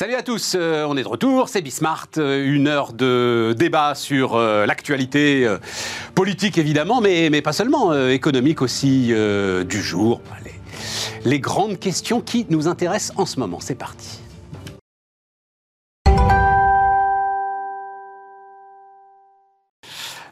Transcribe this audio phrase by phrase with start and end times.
[0.00, 3.94] Salut à tous, euh, on est de retour, c'est Bismart, euh, une heure de débat
[3.94, 5.58] sur euh, l'actualité euh,
[6.14, 9.12] politique évidemment, mais, mais pas seulement, économique aussi
[9.68, 10.22] du jour.
[10.42, 10.54] Les,
[11.30, 14.20] les grandes questions qui nous intéressent en ce moment, c'est parti.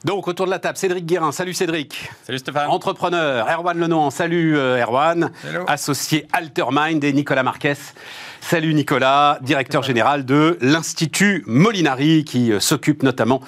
[0.05, 1.32] Donc, autour de la table, Cédric Guérin.
[1.32, 2.09] Salut Cédric.
[2.25, 2.71] Salut Stéphane.
[2.71, 4.09] Entrepreneur, Erwan Lenon.
[4.11, 5.33] Salut Erwan.
[5.45, 5.64] Hello.
[5.66, 7.77] Associé Altermind et Nicolas Marques.
[8.41, 13.42] Salut Nicolas, directeur général de l'Institut Molinari qui euh, s'occupe notamment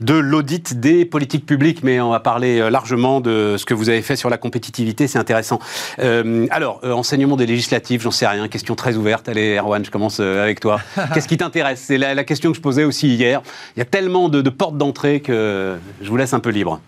[0.00, 1.82] de l'audit des politiques publiques.
[1.82, 5.08] Mais on va parler euh, largement de ce que vous avez fait sur la compétitivité,
[5.08, 5.58] c'est intéressant.
[5.98, 9.28] Euh, alors, euh, enseignement des législatives, j'en sais rien, question très ouverte.
[9.28, 10.80] Allez Erwan, je commence avec toi.
[11.14, 11.82] Qu'est-ce qui t'intéresse?
[11.86, 13.42] C'est la, la question que je posais aussi hier.
[13.76, 16.80] Il y a tellement de, de portes d'entrée que je vous laisse un peu libre.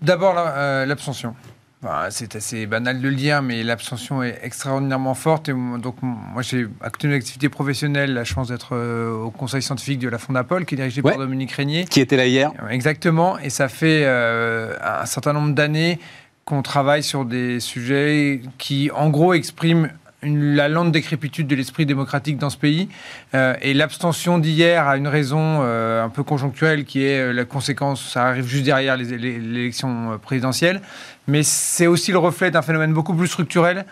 [0.00, 1.34] D'abord, la- l'abstention.
[1.82, 5.48] Enfin, c'est assez banal de le dire, mais l'abstention est extraordinairement forte.
[5.48, 9.30] Et donc, moi, j'ai, à côté de mon activité professionnelle, la chance d'être euh, au
[9.30, 11.12] conseil scientifique de la Fondapol, qui est dirigé Ouais.
[11.12, 11.86] par Dominique Régnier.
[11.86, 13.38] Qui était là hier Exactement.
[13.38, 15.98] Et ça fait euh, un certain nombre d'années
[16.44, 19.88] qu'on travaille sur des sujets qui, en gros, expriment
[20.22, 22.88] la lente décrépitude de l'esprit démocratique dans ce pays.
[23.34, 27.44] Euh, et l'abstention d'hier a une raison euh, un peu conjoncturelle qui est euh, la
[27.44, 30.82] conséquence, ça arrive juste derrière l'élection présidentielle,
[31.26, 33.84] mais c'est aussi le reflet d'un phénomène beaucoup plus structurel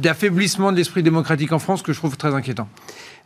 [0.00, 2.68] d'affaiblissement de l'esprit démocratique en France que je trouve très inquiétant.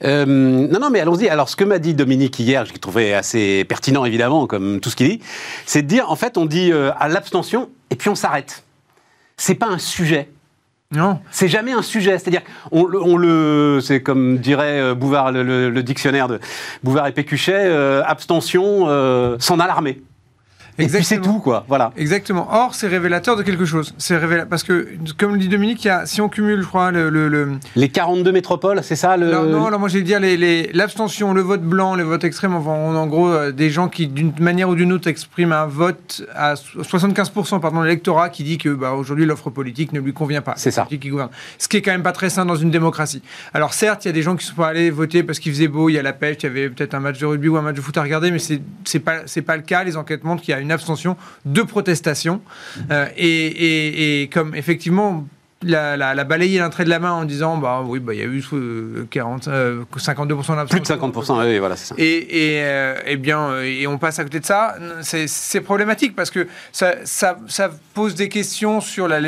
[0.03, 1.29] Non, non, mais allons-y.
[1.29, 4.97] Alors, ce que m'a dit Dominique hier, j'ai trouvé assez pertinent, évidemment, comme tout ce
[4.97, 5.21] qu'il dit,
[5.65, 8.65] c'est de dire, en fait, on dit à l'abstention, et puis on s'arrête.
[9.39, 10.29] C'est pas un sujet.
[11.31, 12.19] C'est jamais un sujet.
[12.19, 16.39] C'est-à-dire, on, le- c'est comme dirait euh, Bouvard, le dictionnaire de
[16.85, 20.01] Bouvard et Pécuchet, euh, abstention, euh, s'en alarmer.
[20.79, 21.65] Et puis c'est tout, quoi.
[21.69, 21.93] Voilà.
[21.97, 22.49] Exactement.
[22.51, 23.95] Or, c'est révélateur de quelque chose.
[23.99, 24.89] C'est révéla- parce que,
[25.19, 27.53] comme le dit Dominique, il y a, si on cumule, je crois, le, le- le-
[27.77, 29.29] Les 42 métropoles, c'est ça le.
[29.29, 32.25] alors, non, alors moi, je vais dire les- les- l'abstention, le vote blanc, le vote
[32.25, 32.55] extrême.
[32.55, 35.53] Enfin, on a en gros euh, des gens qui, d'une manière ou d'une autre, expriment
[35.53, 40.01] un vote à so- 75% pardon, l'électorat qui dit que bah, aujourd'hui l'offre politique ne
[40.01, 40.55] lui convient pas.
[40.57, 40.87] C'est ça.
[40.89, 41.31] Qui gouverne.
[41.59, 43.23] Ce qui est quand même pas très sain dans une démocratie.
[43.55, 45.69] Alors certes, il y a des gens qui sont pas allés voter parce qu'il faisait
[45.69, 47.57] beau, il y a la pêche, il y avait peut-être un match de rugby ou
[47.57, 49.85] un match de foot à regarder, mais c'est c'est pas c'est pas le cas.
[49.85, 52.41] Les enquêtes montrent qu'il y a une abstention de protestation
[52.91, 55.27] Euh, et, et- et comme effectivement.
[55.63, 58.21] La, la, la balayer d'un trait de la main en disant bah oui bah il
[58.21, 61.95] y a eu euh, 40 euh, 52% d'abstention Plus de 50%, oui, voilà, c'est ça.
[61.97, 65.63] et, et, euh, eh bien, euh, et on passe à côté de ça, c'est c'est
[65.63, 69.21] problématique parce que ça, ça, ça pose des questions sur la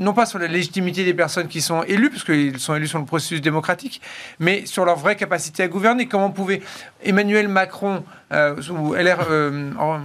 [0.00, 2.98] non pas sur la légitimité des personnes qui sont élues, parce qu'ils sont élus sur
[2.98, 4.02] le processus démocratique,
[4.40, 6.06] mais sur leur vraie capacité à gouverner.
[6.06, 6.60] Comment pouvait
[7.04, 10.00] Emmanuel Macron euh, ou LR euh, en-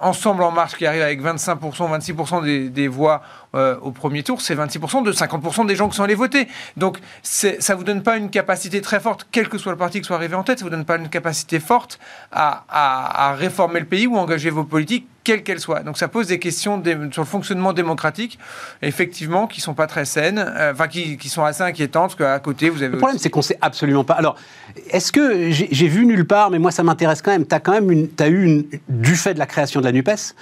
[0.00, 1.60] Ensemble en marche qui arrive avec 25%,
[2.00, 3.20] 26% des, voix
[3.54, 6.48] euh, au premier tour, c'est 26% de 50% des gens qui sont allés voter.
[6.78, 10.06] Donc ça vous donne pas une capacité très forte, quel que soit le parti qui
[10.06, 11.98] soit arrivé en tête, ça vous donne pas une capacité forte
[12.32, 15.80] à réformer le pays ou engager vos politiques, quelles qu'elles soient.
[15.80, 18.38] Donc ça pose des questions sur le fonctionnement démocratique,
[18.80, 22.38] effectivement, qui sont pas très saines, euh, enfin qui, qui sont assez inquiétantes, parce qu'à
[22.38, 24.14] côté vous avez Le problème, aussi- c'est qu'on sait absolument pas.
[24.14, 24.36] Alors,
[24.90, 27.44] est-ce que j'ai j'ai vu nulle part, mais moi, ça m'intéresse quand même.
[27.44, 29.90] Tu as quand même une, as eu, une, du fait de la création de la
[29.92, 30.34] NUPES,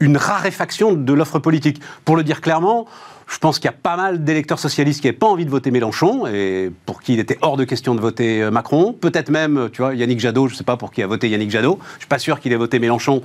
[0.00, 1.78] une raréfaction de l'offre politique.
[2.06, 2.86] Pour le dire clairement,
[3.32, 5.70] je pense qu'il y a pas mal d'électeurs socialistes qui n'avaient pas envie de voter
[5.70, 8.92] Mélenchon et pour qui il était hors de question de voter euh, Macron.
[8.92, 11.50] Peut-être même, tu vois, Yannick Jadot, je ne sais pas pour qui a voté Yannick
[11.50, 11.78] Jadot.
[11.92, 13.22] Je ne suis pas sûr qu'il ait voté Mélenchon.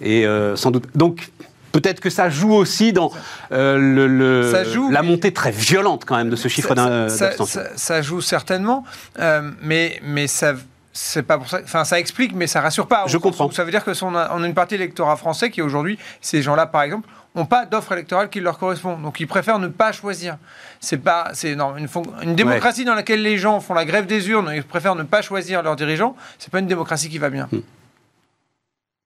[0.00, 0.84] Et euh, sans doute.
[0.94, 1.30] Donc.
[1.72, 3.12] Peut-être que ça joue aussi dans
[3.52, 6.74] euh, le, le- Ça joue, la montée très violente quand même de ce chiffre ça,
[6.74, 7.60] d'un- ça- d'abstention.
[7.60, 8.84] ça- ça joue certainement,
[9.20, 10.54] euh, mais, mais ça.
[10.92, 11.60] C'est pas pour ça.
[11.62, 13.04] Enfin, ça explique, mais ça rassure pas.
[13.06, 13.48] Je comprends.
[13.52, 16.42] Ça veut dire que son, on a une partie de l'électorat français qui aujourd'hui, ces
[16.42, 18.98] gens-là, par exemple, n'ont pas d'offre électorale qui leur correspond.
[18.98, 20.36] Donc, ils préfèrent ne pas choisir.
[20.80, 24.50] C'est pas, c'est non, une, démocratie dans laquelle les gens font la grève des urnes,
[24.54, 26.16] ils préfèrent ne pas choisir leurs dirigeants.
[26.38, 27.48] C'est pas une démocratie qui va bien.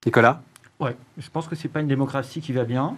[0.05, 0.41] Nicolas?
[0.81, 2.95] Ouais, je pense que c'est pas une démocratie qui va bien.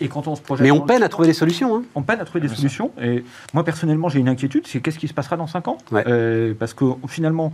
[0.00, 0.62] Et quand on se projette.
[0.64, 1.76] Mais on peine à trouver des solutions.
[1.76, 1.82] hein.
[1.96, 2.92] On peine à trouver des solutions.
[3.02, 5.78] Et moi, personnellement, j'ai une inquiétude c'est qu'est-ce qui se passera dans 5 ans?
[5.90, 6.04] Ouais.
[6.06, 7.52] Euh, Parce que finalement,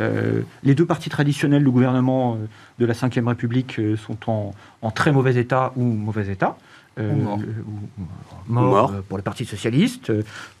[0.00, 2.46] euh, les deux partis traditionnels du gouvernement euh,
[2.78, 6.56] de la Ve République sont en, en très mauvais état ou mauvais état.
[6.98, 7.38] Euh, Ou mort.
[7.38, 8.92] le- ou- ou mort, Mort.
[8.92, 10.10] euh, pour le Parti Socialiste.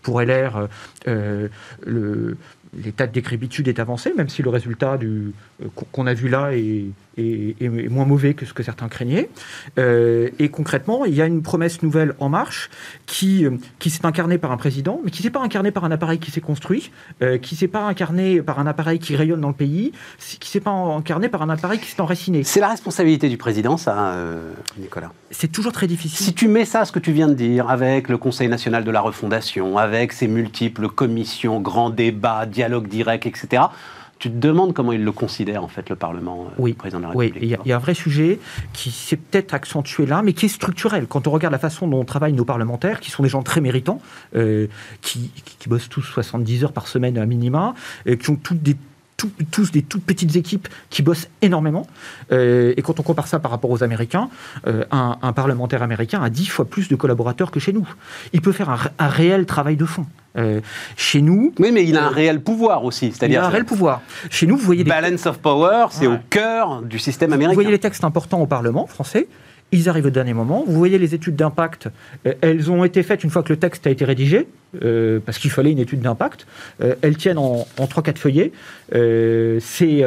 [0.02, 0.68] Pour LR,
[1.86, 2.36] le-
[2.82, 5.30] l'état de décrépitude est avancé, même si le résultat euh,
[5.92, 6.86] qu'on a vu là est,
[7.18, 9.28] est- est- est moins mauvais que ce que certains craignaient.
[9.78, 12.70] Euh, et concrètement, il y a une promesse nouvelle en marche
[13.06, 15.84] qui, euh, qui s'est incarnée par un président, mais qui ne s'est pas incarnée par
[15.84, 16.90] un appareil qui s'est construit,
[17.22, 20.38] euh, qui ne s'est pas incarné par un appareil qui rayonne dans le pays, qui
[20.40, 22.44] ne s'est pas incarné par un appareil qui s'est enraciné.
[22.44, 25.12] C'est la responsabilité du président, ça, euh, Nicolas.
[25.30, 26.24] C'est toujours très difficile.
[26.24, 28.90] si tu mets ça, ce que tu viens de dire, avec le Conseil national de
[28.90, 33.64] la refondation, avec ses multiples commissions, grands débats, dialogue direct, etc.,
[34.22, 37.06] tu te demandes comment il le considère, en fait, le Parlement, oui, le président de
[37.06, 37.58] la Oui, République.
[37.64, 38.38] il y, a un vrai sujet
[38.72, 41.08] qui s'est peut-être accentué là, mais qui est structurel.
[41.08, 44.00] Quand on regarde la façon dont travaillent nos parlementaires, qui sont des gens très méritants,
[44.36, 44.68] euh,
[45.00, 47.74] qui, qui, bossent tous 70 heures par semaine à minima,
[48.06, 48.76] et qui ont toutes des
[49.50, 51.86] tous des toutes petites équipes qui bossent énormément.
[52.30, 54.28] Euh, et quand on compare ça par rapport aux Américains,
[54.66, 57.88] euh, un, parlementaire américain a dix fois plus de collaborateurs que chez nous.
[58.32, 60.06] Il peut faire un, réel travail de fond.
[60.38, 60.60] Euh,
[60.96, 61.52] chez nous.
[61.58, 63.12] Oui, mais il a un réel pouvoir aussi.
[63.12, 63.40] C'est-à-dire.
[63.40, 64.00] Il a un réel pouvoir.
[64.30, 64.84] Chez nous, vous voyez.
[64.84, 64.88] Des...
[64.88, 67.50] Balance of power, c'est au cœur du système américain.
[67.50, 69.28] Vous voyez les textes importants au Parlement français.
[69.72, 70.64] Ils arrivent au dernier moment.
[70.66, 71.88] Vous voyez les études d'impact,
[72.26, 74.46] euh, elles ont été faites une fois que le texte a été rédigé,
[74.82, 76.46] euh, parce qu'il fallait une étude d'impact.
[76.82, 78.52] Euh, elles tiennent en, en 3-4 feuillets.
[78.92, 80.04] c'est,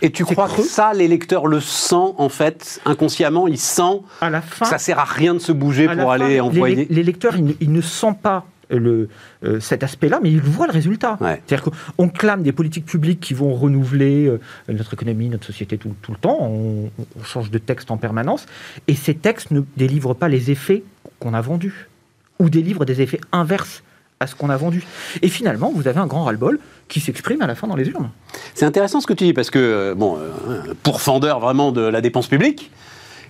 [0.00, 4.40] Et tu crois que ça, l'électeur le sent, en fait, inconsciemment, il sent à la
[4.40, 6.86] fin, que ça sert à rien de se bouger pour aller envoyer...
[6.88, 8.46] L'électeur, il, il ne sent pas
[8.78, 9.08] le,
[9.44, 11.18] euh, cet aspect-là, mais il voit le résultat.
[11.20, 15.94] C'est-à-dire qu'on clame des politiques publiques qui vont renouveler euh, notre économie, notre société tout,
[16.08, 16.90] le temps, on,
[17.24, 18.46] change de texte en permanence,
[18.88, 20.82] et ces textes ne délivrent pas les effets
[21.18, 21.88] qu'on a vendus,
[22.38, 23.82] ou délivrent des effets inverses
[24.20, 24.84] à ce qu'on a vendu.
[25.22, 26.58] Et finalement, vous avez un grand ras-le-bol
[26.88, 28.10] qui s'exprime à la fin dans les urnes.
[28.54, 30.18] C'est intéressant ce que tu dis, parce que, euh, bon,
[30.82, 32.70] pour fendeur vraiment de la dépense publique,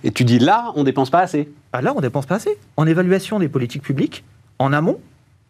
[0.03, 1.49] et tu dis là, on dépense pas assez.
[1.73, 2.57] Ah là, on dépense pas assez.
[2.77, 4.23] En évaluation des politiques publiques,
[4.59, 4.99] en amont,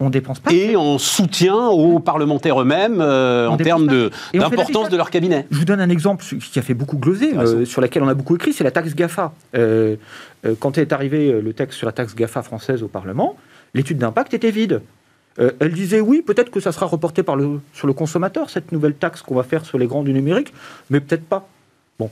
[0.02, 0.52] on dépense pas.
[0.52, 3.88] Et en soutien aux parlementaires eux-mêmes euh, en termes
[4.34, 5.46] d'importance de, leur cabinet.
[5.52, 8.14] Je vous donne un exemple qui a fait beaucoup gloser, euh, sur lequel on a
[8.14, 9.34] beaucoup écrit, c'est la taxe GAFA.
[9.56, 9.96] Euh,
[10.60, 13.36] quand est arrivé le texte sur la taxe GAFA française au Parlement,
[13.74, 14.82] l'étude d'impact était vide.
[15.38, 18.96] elle disait oui, peut-être que ça sera reporté par le, sur le consommateur, cette nouvelle
[18.96, 20.52] taxe qu'on va faire sur les grands du numérique,
[20.90, 21.48] mais peut-être pas.
[22.00, 22.10] Bon,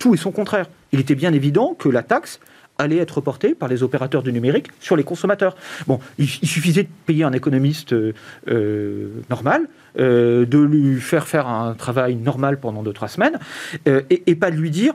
[0.00, 0.66] tout est son contraire.
[0.90, 2.40] Il était bien évident que la taxe
[2.78, 5.56] allait être porté par les opérateurs du numérique sur les consommateurs.
[5.86, 8.12] Bon, il, suffisait de payer un économiste euh,
[8.48, 13.38] euh, normal, euh, de lui faire faire un travail normal pendant 2-3 semaines,
[13.86, 14.94] et, pas de lui dire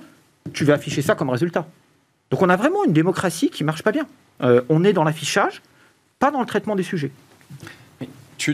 [0.54, 1.68] tu vas afficher ça comme résultat.
[2.32, 4.08] Donc on a vraiment une démocratie qui marche pas bien.
[4.70, 5.62] on est dans l'affichage,
[6.20, 7.12] pas dans le traitement des sujets.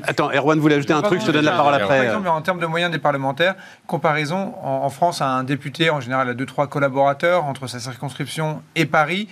[0.03, 1.88] Attends, Erwan voulait ajouter un truc, je te donne la parole après.
[1.88, 3.56] Par exemple, en termes de moyens des parlementaires,
[3.88, 8.62] comparaison, en, France, à un député, en général, a deux, trois collaborateurs entre sa circonscription
[8.75, 9.27] et Paris,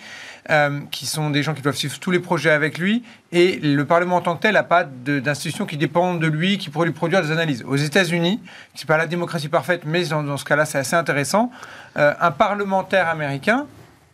[0.49, 3.85] euh, qui sont des gens qui doivent suivre tous les projets avec lui, et le
[3.85, 6.93] Parlement en tant que tel n'a pas d'institutions qui dépendent de lui, qui pourraient lui
[6.93, 7.63] produire des analyses.
[7.67, 8.41] Aux États-Unis,
[8.75, 11.51] c'est pas la démocratie parfaite, mais dans, ce cas-là, c'est assez intéressant,
[11.97, 13.67] euh, un parlementaire américain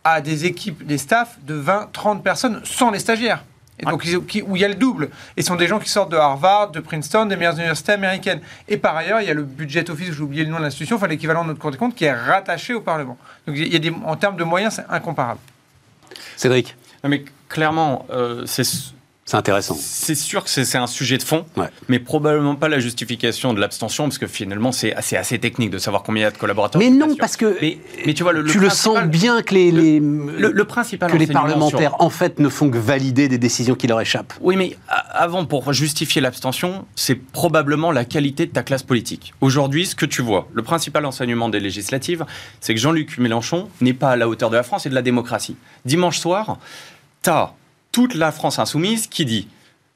[0.03, 3.43] a des équipes, des staffs de 20, 30 personnes sans les stagiaires
[3.83, 4.03] donc,
[4.47, 5.09] où il y a le double.
[5.35, 8.41] Et ce sont des gens qui sortent de Harvard, de Princeton, des meilleures universités américaines.
[8.67, 10.95] Et par ailleurs, il y a le budget office, j'ai oublié le nom de l'institution,
[10.95, 13.17] enfin l'équivalent de notre Cour des comptes, qui est rattaché au Parlement.
[13.45, 15.39] Donc il y a des, en termes de moyens, c'est incomparable.
[16.35, 16.75] Cédric
[17.07, 18.63] mais clairement, euh, c'est
[19.27, 19.75] c'est intéressant.
[19.77, 21.45] C'est sûr que c'est un sujet de fond,
[21.89, 25.79] mais probablement pas la justification de l'abstention, parce que finalement, c'est assez, assez, technique de
[25.79, 26.79] savoir combien il y a de collaborateurs.
[26.79, 27.57] Mais non, parce que
[28.05, 31.27] mais, tu, vois, le, tu le sens bien que les, les le, principal que les
[31.27, 34.33] parlementaires, en fait, ne font que valider des décisions qui leur échappent.
[34.39, 39.33] Oui, mais avant, pour justifier l'abstention, c'est probablement la qualité de ta classe politique.
[39.41, 42.25] Aujourd'hui, ce que tu vois, le principal enseignement des législatives,
[42.61, 45.01] c'est que Jean-Luc Mélenchon n'est pas à la hauteur de la France et de la
[45.01, 45.57] démocratie.
[45.83, 46.59] Dimanche soir,
[47.23, 47.53] tu as
[47.97, 49.47] toute la France insoumise qui dit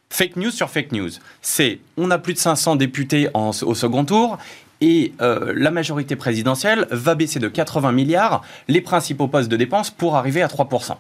[0.10, 1.12] fake news sur fake news.
[1.44, 4.40] C'est on a plus de 500 députés au second tour
[4.82, 9.92] et euh, la majorité présidentielle va baisser de 80 milliards les principaux postes de dépenses
[9.92, 10.96] pour arriver à 3%.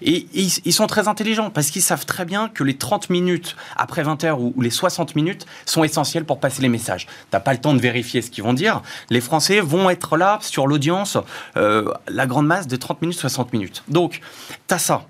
[0.00, 4.02] Et, ils, sont très intelligents parce qu'ils savent très bien que les 30 minutes après
[4.02, 7.06] 20 heures ou, les 60 minutes sont essentielles pour passer les messages.
[7.30, 8.80] T'as pas le temps de vérifier ce qu'ils vont dire.
[9.10, 11.18] Les Français vont être là sur l'audience,
[11.58, 13.84] euh, la grande masse de 30 minutes, 60 minutes.
[13.88, 14.22] Donc,
[14.68, 15.04] tu as ça.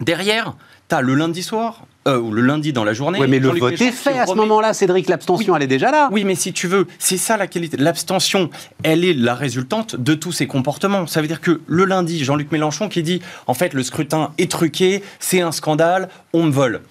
[0.00, 0.54] Derrière,
[0.88, 3.18] T'as le lundi soir, euh, ou le lundi dans la journée.
[3.20, 5.08] Oui, mais le vote est fait à ce moment-là, Cédric.
[5.08, 6.08] L'abstention, elle est déjà là.
[6.12, 7.76] Oui, mais si tu veux, c'est ça la qualité.
[7.76, 8.50] L'abstention,
[8.84, 11.08] elle est la résultante de tous ces comportements.
[11.08, 14.48] Ça veut dire que le lundi, Jean-Luc Mélenchon qui dit en fait, le scrutin est
[14.48, 16.82] truqué, c'est un scandale, on me vole.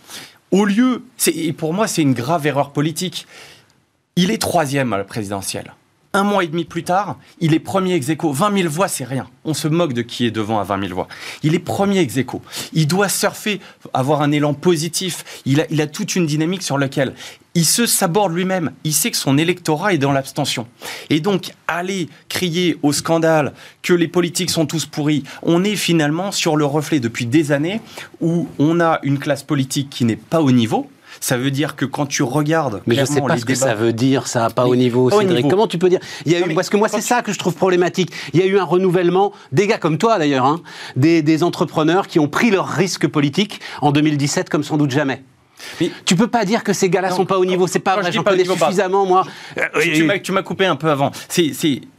[0.51, 3.25] Au lieu, et pour moi, c'est une grave erreur politique.
[4.17, 5.73] Il est troisième à la présidentielle.
[6.15, 8.31] Un mois et demi plus tard, il est premier ex aequo.
[8.31, 9.27] 20 000 voix, c'est rien.
[9.43, 11.09] On se moque de qui est devant à 20 000 voix.
[11.43, 12.17] Il est premier ex.
[12.71, 13.59] Il doit surfer,
[13.93, 15.25] avoir un élan positif.
[15.45, 17.15] Il a, il a toute une dynamique sur laquelle
[17.53, 18.71] il se saborde lui-même.
[18.85, 20.67] Il sait que son électorat est dans l'abstention.
[21.09, 26.31] Et donc, aller crier au scandale que les politiques sont tous pourris, on est finalement
[26.31, 27.81] sur le reflet depuis des années
[28.21, 31.85] où on a une classe politique qui n'est pas au niveau, Ça veut dire que
[31.85, 32.81] quand tu regardes.
[32.85, 35.47] Mais je ne sais pas ce que ça veut dire, ça, pas au niveau, Cédric.
[35.49, 35.99] Comment tu peux dire?
[36.25, 38.11] Il y a eu, Parce que moi, c'est ça que je trouve problématique.
[38.33, 40.61] Il y a eu un renouvellement, des gars comme toi d'ailleurs, hein,
[40.95, 45.23] des, des entrepreneurs qui ont pris leurs risques politiques en 2017 comme sans doute jamais.
[45.79, 47.67] Mais tu peux pas dire que ces gars-là sont pas au niveau.
[47.67, 48.11] C'est pas vrai.
[48.11, 49.25] J'en connais suffisamment, moi.
[50.23, 51.11] tu m'as coupé un peu avant.
[51.29, 51.53] C'est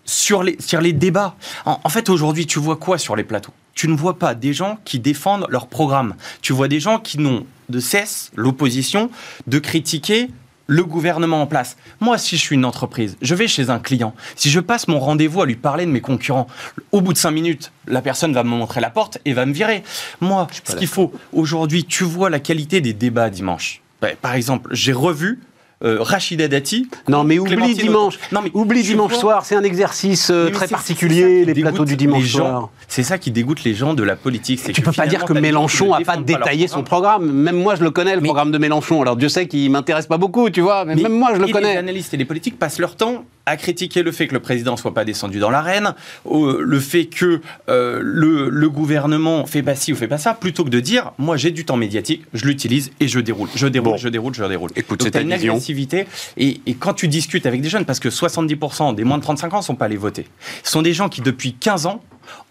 [0.05, 1.37] sur les, sur les débats.
[1.65, 3.53] En, fait, aujourd'hui, tu vois quoi sur les plateaux?
[3.76, 6.16] Tu ne vois pas des gens qui défendent leur programme.
[6.42, 9.11] Tu vois des gens qui n'ont de cesse, l'opposition,
[9.47, 10.28] de critiquer
[10.66, 11.76] le gouvernement en place.
[12.00, 14.14] Moi, si je suis une entreprise, je vais chez un client.
[14.35, 16.49] Si je passe mon rendez-vous à lui parler de mes concurrents,
[16.90, 19.52] au bout de cinq minutes, la personne va me montrer la porte et va me
[19.52, 19.85] virer.
[20.21, 23.80] Moi, ce qu'il faut aujourd'hui, tu vois la qualité des débats dimanche.
[24.23, 25.40] Par exemple, j'ai revu
[25.85, 26.88] euh, Rachida Dati.
[27.09, 28.18] Non, mais oublie dimanche.
[28.33, 29.45] Non, mais oublie dimanche soir.
[29.45, 32.71] C'est un exercice euh, très particulier, les plateaux du dimanche soir.
[32.88, 34.73] C'est ça qui dégoûte les gens de la politique.
[34.73, 37.30] Tu peux pas dire que Mélenchon a pas détaillé son programme.
[37.30, 39.02] Même moi, je le connais, le programme de Mélenchon.
[39.02, 40.85] Alors Dieu sait qu'il m'intéresse pas beaucoup, tu vois.
[40.85, 41.73] Mais, même moi, je le connais.
[41.73, 44.76] Les analystes et les politiques passent leur temps à critiquer le fait que le président
[44.76, 45.95] soit pas descendu dans l'arène,
[46.29, 50.71] le fait que euh, le, gouvernement fait pas ci ou fait pas ça, plutôt que
[50.71, 54.09] de dire moi j'ai du temps médiatique, je l'utilise et je déroule, je déroule, je
[54.09, 54.71] déroule, je déroule.
[54.75, 58.95] Écoute, c'est une agressivité et, et, quand tu discutes avec des jeunes, parce que 70%
[58.95, 60.26] des moins de 35 ans sont pas allés voter,
[60.65, 62.03] ce sont des gens qui depuis 15 ans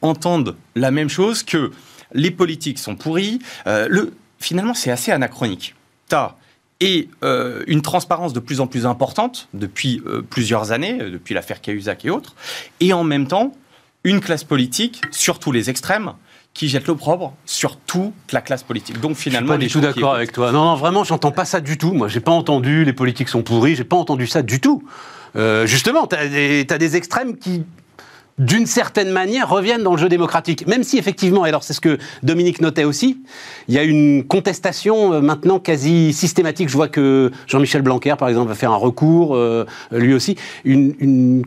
[0.01, 1.71] entendent la même chose que
[2.13, 3.39] les politiques sont pourris.
[3.67, 5.75] Euh, le, finalement, c'est assez anachronique.
[6.07, 6.35] T'as
[6.81, 11.33] et euh, une transparence de plus en plus importante depuis euh, plusieurs années, euh, depuis
[11.33, 12.35] l'affaire Cahuzac et autres,
[12.79, 13.53] et en même temps
[14.03, 16.13] une classe politique, surtout les extrêmes,
[16.53, 19.01] qui jette l'opprobre sur toute la classe politique.
[19.01, 20.51] Donc finalement, je suis pas du tout d'accord avec toi.
[20.51, 21.91] Non, non, vraiment, j'entends pas ça du tout.
[21.91, 23.75] Moi, j'ai pas entendu les politiques sont pourris.
[23.75, 24.83] J'ai pas entendu ça du tout.
[25.65, 27.65] justement, tu as, as, des extrêmes qui
[28.37, 30.67] d'une certaine manière, reviennent dans le jeu démocratique.
[30.67, 33.19] Même si, effectivement, et alors c'est ce que Dominique notait aussi,
[33.67, 36.69] il y a une contestation euh, maintenant quasi systématique.
[36.69, 40.35] Je vois que Jean-Michel Blanquer, par exemple, va faire un recours, euh, lui aussi.
[40.65, 41.43] Une,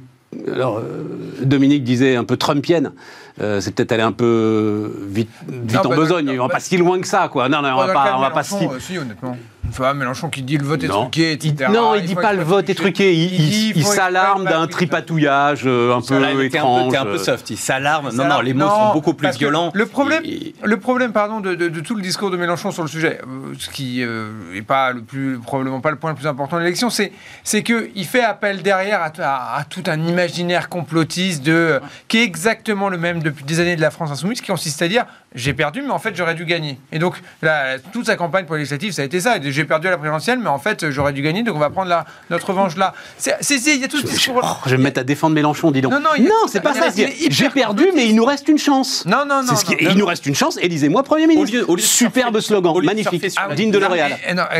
[0.46, 1.04] alors, euh,
[1.42, 2.92] Dominique disait un peu trumpienne.
[3.38, 6.30] c'est peut-être aller un peu vite, vite en bah, besogne.
[6.38, 7.48] on va pas si loin que ça, quoi.
[7.48, 8.66] Non, non, on va pas, on va pas si.
[8.80, 9.36] si honnêtement.
[9.68, 11.70] Enfin, Mélenchon qui dit le vote est truqué, etc.
[11.72, 13.14] non, il, ne dit pas le vote est truqué.
[13.14, 16.92] Il, s'alarme d'un tripatouillage euh, un peu étrange.
[16.92, 17.50] T'es un peu soft.
[17.50, 18.10] Il s'alarme.
[18.12, 19.70] Non, non, les mots sont beaucoup plus violents.
[19.74, 20.22] Le problème,
[20.62, 23.98] le problème, pardon, de, tout le discours de Mélenchon sur le sujet, euh, ce qui
[23.98, 27.12] n'est euh, pas le plus, probablement pas le point le plus important de l'élection, c'est,
[27.44, 32.88] c'est que il fait appel derrière à, tout un imaginaire complotiste de qui est exactement
[32.88, 35.06] le même depuis des années de la France insoumise, qui consiste à dire
[35.38, 36.78] j'ai perdu, mais en fait j'aurais dû gagner.
[36.92, 39.36] Et donc là, toute sa campagne pour législative, ça a été ça.
[39.40, 41.88] J'ai perdu à la présidentielle, mais en fait j'aurais dû gagner, donc on va prendre
[41.88, 42.92] la, notre revanche là.
[43.16, 44.40] C'est, il y a tout ce discours.
[44.42, 45.92] Oh, je vais me mettre à défendre Mélenchon, dis donc.
[45.92, 46.88] Non, non, c'est pas ça.
[47.30, 49.04] J'ai perdu, mais il nous reste une chance.
[49.06, 49.54] Non, non, non.
[49.80, 50.58] il nous reste une chance.
[50.60, 51.56] Élisez-moi Premier ministre.
[51.78, 54.16] Superbe slogan, magnifique, digne de L'Oréal.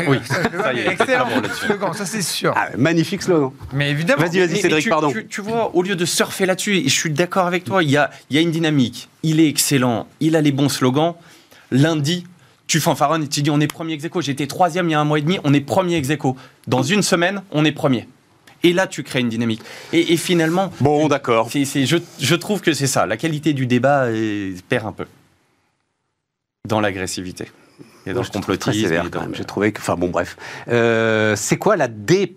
[0.06, 0.18] Oui,
[0.86, 1.28] excellent
[1.60, 2.54] slogan, ça c'est sûr.
[2.56, 3.50] Ah, magnifique slogan.
[3.72, 4.22] Mais évidemment.
[4.22, 5.12] Vas-y, vas-y, Cédric, pardon.
[5.28, 7.96] Tu vois, au lieu de surfer là-dessus, et je suis d'accord avec toi, il y
[7.96, 9.08] a une dynamique.
[9.22, 11.14] Il est excellent, il a les bons slogans
[11.70, 12.24] lundi,
[12.66, 15.04] tu fanfaronnes et tu dis on est premier ex J'étais troisième il y a un
[15.04, 16.08] mois et demi, on est premier ex
[16.66, 18.06] Dans une semaine, on est premier.
[18.64, 19.62] Et là, tu crées une dynamique.
[19.92, 20.72] Et, finalement.
[20.80, 21.48] Bon, d'accord.
[21.48, 23.06] je, trouve que c'est ça.
[23.06, 24.06] La qualité du débat
[24.68, 25.06] perd un peu.
[26.66, 27.50] Dans l'agressivité.
[28.04, 29.02] Et dans le complotisme.
[29.32, 29.80] J'ai trouvé que.
[29.80, 30.36] Enfin, bon, bref.
[30.68, 32.36] Euh, c'est quoi la dé?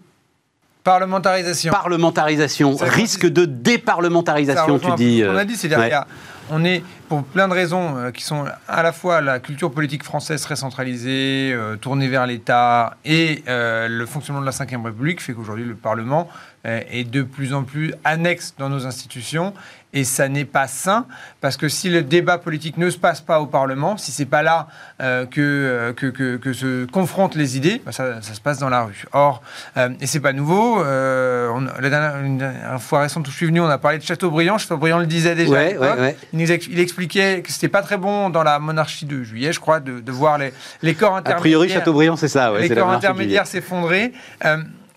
[0.84, 1.72] Parlementarisation.
[1.72, 2.76] Parlementarisation.
[2.76, 5.24] Risque de déparlementarisation, tu dis.
[5.28, 6.06] On a dit, c'est-à-dire
[6.52, 10.04] on est, pour plein de raisons euh, qui sont à la fois la culture politique
[10.04, 15.22] française très centralisée, euh, tournée vers l'État, et euh, le fonctionnement de la Ve République,
[15.22, 16.30] fait qu'aujourd'hui le Parlement
[16.64, 19.56] est de plus en plus annexe dans nos institutions
[19.94, 21.06] et ça n'est pas sain
[21.42, 24.42] parce que si le débat politique ne se passe pas au Parlement, si c'est pas
[24.42, 24.68] là
[25.02, 28.84] euh, que, que, que, se confrontent les idées, bah, ça, ça, se passe dans la
[28.84, 29.06] rue.
[29.12, 29.42] Or,
[29.78, 33.46] euh, et c'est pas nouveau, euh, on, la dernière, une, fois récente où je suis
[33.46, 34.58] venu, on a parlé de Chateaubriand.
[34.58, 35.52] Chateaubriand le disait déjà.
[35.52, 39.60] Ouais, ouais, il, expliquait que c'était pas très bon dans la monarchie de juillet, je
[39.60, 41.38] crois, de, de voir les, les corps intermédiaires.
[41.38, 42.52] A priori, Chateaubriand, c'est ça.
[42.60, 44.14] les corps intermédiaires s'effondrer.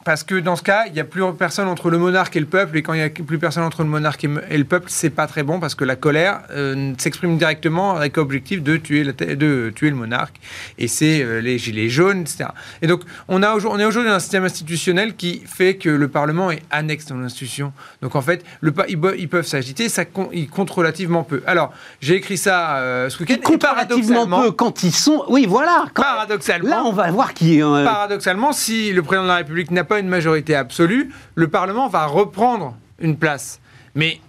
[0.05, 2.47] Parce que dans ce cas, il n'y a plus personne entre le monarque et le
[2.47, 5.11] peuple, et quand il n'y a plus personne entre le monarque et le peuple, c'est
[5.11, 9.73] pas très bon parce que la colère euh, s'exprime directement avec l'objectif de tuer, de
[9.75, 10.37] tuer le monarque,
[10.79, 12.51] et c'est euh, les gilets jaunes, etc.
[12.83, 16.09] Et donc, on, a on est aujourd'hui dans un système institutionnel qui fait que le
[16.09, 17.73] Parlement est annexe dans l'institution.
[18.03, 21.43] Donc, en fait, le, ils, peuvent s'agiter, ça ils comptent relativement peu.
[21.47, 23.37] Alors, j'ai écrit ça euh, ce week-end.
[23.39, 25.25] Ils comptent relativement peu quand ils sont.
[25.29, 25.87] Oui, voilà.
[25.95, 26.69] Paradoxalement.
[26.69, 27.61] Là, on va voir qui.
[27.61, 32.07] Paradoxalement, si le président de la République n'a pas une majorité absolue, le Parlement va
[32.07, 33.61] reprendre une place.
[33.95, 34.21] Mais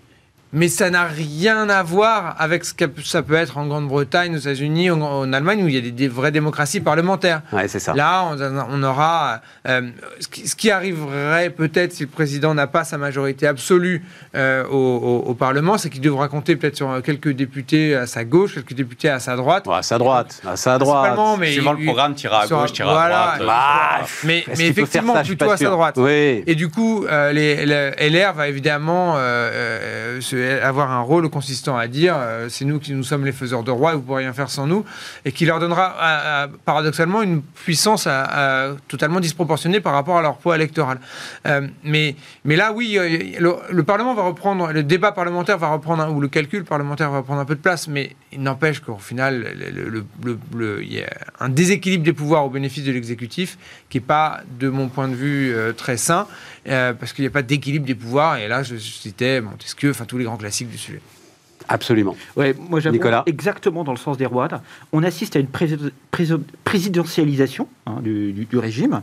[0.55, 4.39] mais ça n'a rien à voir avec ce que ça peut être en Grande-Bretagne, aux
[4.39, 7.41] États-Unis, en, en Allemagne, où il y a des, des vraies démocraties parlementaires.
[7.53, 7.93] Ouais, c'est ça.
[7.93, 8.37] Là, on,
[8.71, 9.81] on aura euh,
[10.19, 14.03] ce, qui, ce qui arriverait peut-être si le président n'a pas sa majorité absolue
[14.35, 18.23] euh, au, au- au Parlement, c'est qu'il devra compter peut-être sur quelques députés à sa
[18.23, 19.65] gauche, quelques députés à sa droite.
[19.71, 21.19] À sa droite, à sa droite.
[21.39, 23.31] Mais Suivant le il- programme, tira à sur- gauche, tira voilà.
[23.33, 23.55] à droite.
[23.57, 25.23] Ah, mais, effectivement, ça?
[25.23, 25.95] Plutôt à sa droite.
[25.97, 26.43] Oui.
[26.47, 31.29] Et du coup, euh, les, les- LR va évidemment euh, euh, se- avoir un rôle
[31.29, 34.01] consistant à dire euh, c'est nous qui nous sommes les faiseurs de roi et vous
[34.01, 34.85] ne pourrez rien faire sans nous,
[35.25, 38.07] et qui leur donnera paradoxalement une puissance
[38.87, 40.99] totalement disproportionnée par rapport à leur poids électoral.
[41.47, 45.69] Euh, mais, mais là, oui, euh, le, le Parlement va reprendre, le débat parlementaire va
[45.69, 48.97] reprendre, ou le calcul parlementaire va prendre un peu de place, mais il n'empêche qu'au
[48.97, 50.05] final, le-
[50.53, 51.09] le- il y a
[51.39, 53.57] un déséquilibre des pouvoirs au bénéfice de l'exécutif
[53.89, 56.27] qui n'est pas, de mon point de vue, très sain,
[56.67, 60.05] euh, parce qu'il n'y a pas d'équilibre des pouvoirs, et là, je citais Montesquieu, enfin
[60.05, 61.01] tous les grands classiques du sujet.
[61.67, 62.15] Absolument.
[62.35, 64.47] Ouais, moi Nicolas exactement dans le sens des rois.
[64.91, 65.77] On assiste à une pré-
[66.11, 66.27] pré-
[66.63, 69.01] présidentialisation hein, du, du- du régime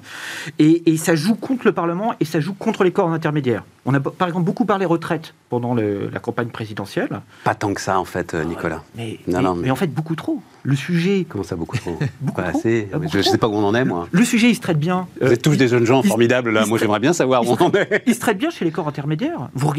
[0.59, 3.65] et, et ça joue contre le Parlement et ça joue contre les corps intermédiaires.
[3.85, 7.21] On a par exemple beaucoup parlé retraite pendant le- la campagne présidentielle.
[7.45, 8.83] Pas tant que ça, en fait, euh, Nicolas.
[8.97, 10.41] Mais, Non, mais- non, mais- mais en fait beaucoup trop.
[10.65, 11.99] Le sujet, Comment ça, beaucoup trop?
[12.21, 12.89] Beaucoup Pas trop assez.
[12.93, 14.07] Ah, beaucoup Je ne sais pas où on en est, moi.
[14.13, 15.09] le sujet il se traite bien.
[15.21, 16.65] Vous Euh, êtes tous des jeunes gens formidables, là.
[16.67, 18.03] Moi, j'aimerais bien savoir où on en est.
[18.07, 19.49] il se traite bien chez les corps intermédiaires.
[19.55, 19.73] Vous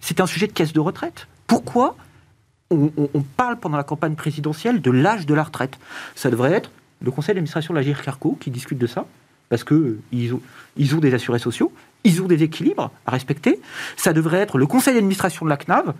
[0.00, 1.26] C'est un sujet de caisse de retraite.
[1.48, 1.96] Pourquoi
[2.72, 5.78] on, parle pendant la campagne présidentielle de l'âge de la retraite
[6.14, 9.06] Ça devrait être le conseil d'administration de la GIR-Carco qui discute de ça,
[9.48, 11.72] parce que ils ont, des assurés sociaux,
[12.04, 13.60] ils ont des équilibres à respecter.
[13.96, 15.94] Ça devrait être le conseil d'administration de la CNAV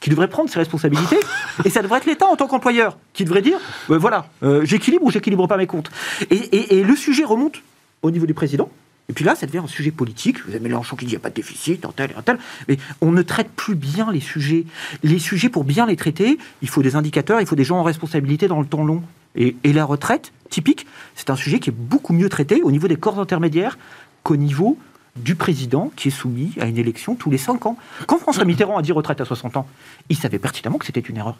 [0.00, 1.18] qui, devrait prendre ses responsabilités,
[1.64, 3.58] et ça devrait être l'État en tant qu'employeur qui devrait dire
[3.90, 5.90] euh, voilà, euh, j'équilibre ou j'équilibre pas mes comptes.
[6.30, 7.62] Et le sujet remonte
[8.02, 8.70] au niveau du président.
[9.08, 10.38] Et puis là, ça devient un sujet politique.
[10.46, 12.22] Vous avez Mélenchon qui dit qu'il n'y a pas de déficit, un tel et un
[12.22, 12.38] tel.
[12.68, 14.64] Mais on ne traite plus bien les sujets.
[15.02, 17.82] Les sujets, pour bien les traiter, il faut des indicateurs, il faut des gens en
[17.82, 19.02] responsabilité dans le temps long.
[19.36, 22.88] Et, et la retraite, typique, c'est un sujet qui est beaucoup mieux traité au niveau
[22.88, 23.78] des corps intermédiaires
[24.22, 24.78] qu'au niveau
[25.16, 27.76] du président qui est soumis à une élection tous les 5 ans.
[28.06, 29.66] Quand François Mitterrand a dit retraite à 60 ans,
[30.08, 31.38] il savait pertinemment que c'était une erreur.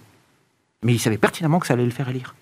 [0.82, 2.34] Mais il savait pertinemment que ça allait le faire élire.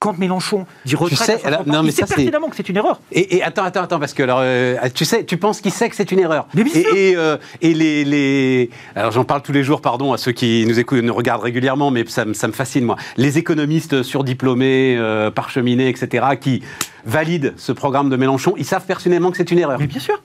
[0.00, 2.48] Quand Mélenchon dit retraite sais, à 60 alors, non, mais il sait ça, c'est- pertinemment
[2.48, 3.00] que c'est une erreur.
[3.10, 5.88] Et, et attends, attends, attends, parce que alors, euh, tu sais, tu penses qu'il sait
[5.88, 6.46] que c'est une erreur.
[6.54, 6.94] Mais bien sûr.
[6.94, 10.30] et et, euh, et les, les, alors j'en parle tous les jours, pardon, à ceux
[10.30, 12.94] qui nous écoutent, nous regardent régulièrement, mais ça, me- ça me fascine moi.
[13.16, 16.62] Les économistes surdiplômés, euh, parcheminés, etc., qui
[17.04, 19.80] valident ce programme de Mélenchon, ils savent personnellement que c'est une erreur.
[19.80, 20.22] Mais bien sûr.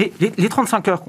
[0.00, 1.02] Mais les, les 35 heures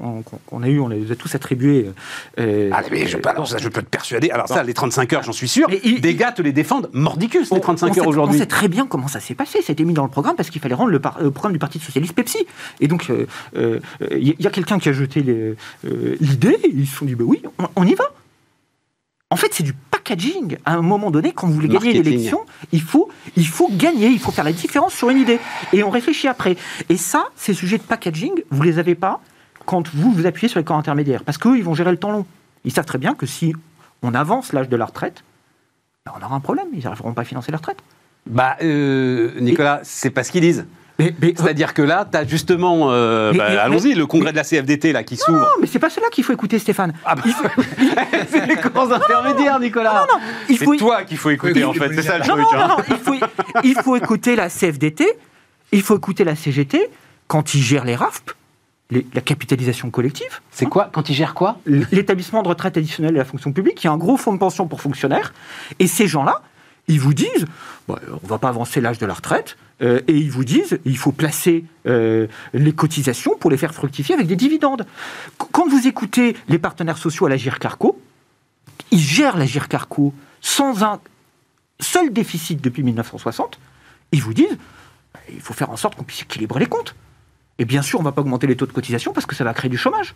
[0.46, 1.90] qu'on a eues, on les a tous attribuées.
[2.38, 4.30] euh, Ah, mais je, euh, alors ça, je peux te persuader.
[4.30, 5.66] Alors ça, les 35 heures, j'en suis sûr.
[5.82, 8.38] Il- des gars te les défendent mordicus, on- les 35 on sait- heures On aujourd'hui.
[8.38, 9.60] sait très bien comment ça s'est passé.
[9.62, 11.78] C'était mis dans le programme parce qu'il fallait rendre le, par- le programme du Parti
[11.78, 12.46] Socialiste Pepsi.
[12.80, 13.26] Et donc, il
[13.56, 15.54] euh, euh, y, a quelqu'un qui a jeté euh,
[16.20, 16.58] l'idée.
[16.74, 18.04] Ils se sont dit, bah oui, on, on y va.
[19.30, 20.56] En fait, c'est du packaging.
[20.64, 22.40] À un moment donné, quand vous voulez gagner l'élection,
[22.72, 25.38] il faut, il faut gagner, il faut faire la différence sur une idée.
[25.72, 26.56] Et on réfléchit après.
[26.88, 29.20] Et ça, ces sujets de packaging, vous les avez pas
[29.64, 31.22] quand vous vous appuyez sur les corps intermédiaires.
[31.24, 32.26] Parce qu'eux, ils vont gérer le temps long.
[32.64, 33.54] Ils savent très bien que si
[34.02, 35.22] on avance l'âge de la retraite,
[36.04, 36.66] ben, on aura un problème.
[36.72, 37.78] Ils n'arriveront pas à financer la retraite.
[38.26, 40.66] Bah, euh, Nicolas, c'est pas ce qu'ils disent.
[40.98, 44.26] Mais, mais- C'est-à-dire que là, tu as justement, euh, Mais- bah, mais- allons-y, le congrès
[44.26, 45.48] mais- de la CFDT là qui non, s'ouvre.
[45.60, 46.92] mais c'est pas cela qu'il faut écouter, Stéphane.
[47.04, 47.22] Ah bah,
[48.28, 50.06] c'est les corps intermédiaires, Nicolas.
[50.10, 52.24] Non, non, il C'est faut, toi qu'il faut écouter Oui, en fait, c'est ça le
[52.26, 52.44] non, truc.
[52.52, 52.68] non, hein.
[52.68, 53.14] non, non, il faut,
[53.64, 55.06] il faut écouter la CFDT,
[55.72, 56.88] il faut écouter la CGT
[57.26, 58.30] quand ils gèrent les RAFP,
[58.90, 60.40] les- la capitalisation collective.
[60.50, 61.56] C'est quoi Quand ils gèrent quoi?
[61.66, 64.38] L'établissement de retraite additionnelle de la fonction publique, il y a un gros fonds de
[64.38, 65.32] pension pour fonctionnaires,
[65.78, 66.42] et ces gens-là,
[66.88, 67.46] ils vous disent,
[67.88, 70.78] bah, on ne va pas avancer l'âge de la retraite, euh, et ils vous disent,
[70.84, 74.86] il faut placer euh, les cotisations pour les faire fructifier avec des dividendes.
[75.38, 78.00] Qu- Quand vous écoutez les partenaires sociaux à la GIR-Carco,
[78.90, 81.00] ils gèrent la GIR-Carco sans un
[81.80, 83.58] seul déficit depuis 1960,
[84.12, 84.56] ils vous disent,
[85.14, 86.94] bah, il faut faire en sorte qu'on puisse équilibrer les comptes.
[87.58, 89.44] Et bien sûr, on ne va pas augmenter les taux de cotisation parce que ça
[89.44, 90.14] va créer du chômage.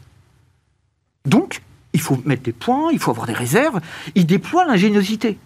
[1.24, 1.60] Donc,
[1.92, 3.80] il faut mettre des points, il faut avoir des réserves.
[4.14, 5.38] Ils déploient l'ingéniosité.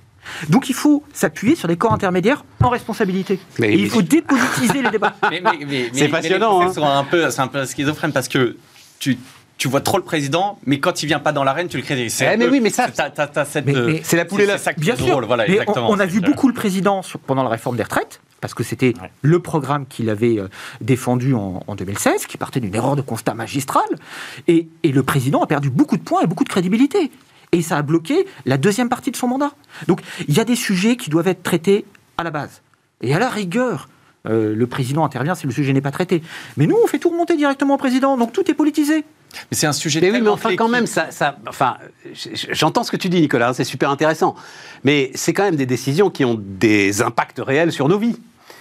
[0.49, 3.39] Donc, il faut s'appuyer sur des corps intermédiaires en responsabilité.
[3.59, 5.15] Mais- Et il mais- faut dépolitiser les débats.
[5.31, 6.73] Mais- mais- mais- C'est passionnant, hein.
[6.73, 8.57] Sont un peu, c'est un peu schizophrène parce que
[8.99, 9.19] tu,
[9.59, 12.11] tu vois trop le président, mais quand il vient pas dans l'arène, tu le critiques.
[12.11, 14.17] C'est Eh, un mais peu- oui, mais ça- t'as- t'as- t'as cette, Mais- euh, C'est
[14.17, 16.27] la poule et c'est ça qui Bien sûr, drôle, voilà, mais on- a vu C'est-
[16.27, 19.11] beaucoup le président sur- pendant la réforme des retraites, parce que c'était Ouais.
[19.23, 20.49] le programme qu'il avait euh,
[20.81, 23.85] défendu en, en 2016, qui partait d'une erreur de constat magistral.
[24.49, 27.11] Et, et le président a perdu beaucoup de points et beaucoup de crédibilité.
[27.53, 29.51] Et ça a bloqué la deuxième partie de son mandat.
[29.89, 31.85] Donc il y a des sujets qui doivent être traités
[32.19, 32.63] à la base.
[33.03, 33.89] Et à la rigueur,
[34.29, 36.23] euh, le président intervient si le sujet n'est pas traité.
[36.57, 39.05] Mais nous, on fait tout remonter directement au président, donc tout est politisé.
[39.51, 40.01] Mais c'est un sujet.
[40.01, 41.77] Mais oui, mais enfin, quand même, ça, ça- enfin,
[42.53, 44.35] j'entends ce que tu dis, Nicolas, hein, c'est super intéressant.
[44.85, 48.17] Mais c'est quand même des décisions qui ont des impacts réels sur nos vies.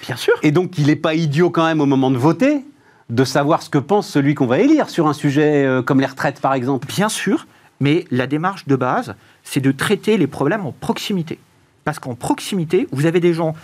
[0.06, 0.34] Bien sûr.
[0.44, 2.64] Et donc, il n'est pas idiot quand même au moment de voter
[3.10, 6.06] de savoir ce que pense celui qu'on va élire sur un sujet euh, comme les
[6.06, 6.88] retraites, par exemple.
[6.88, 7.48] Bien sûr,
[7.80, 11.40] mais la démarche de base, c'est de traiter les problèmes en proximité.
[11.86, 13.56] Parce qu'en proximité, vous avez des gens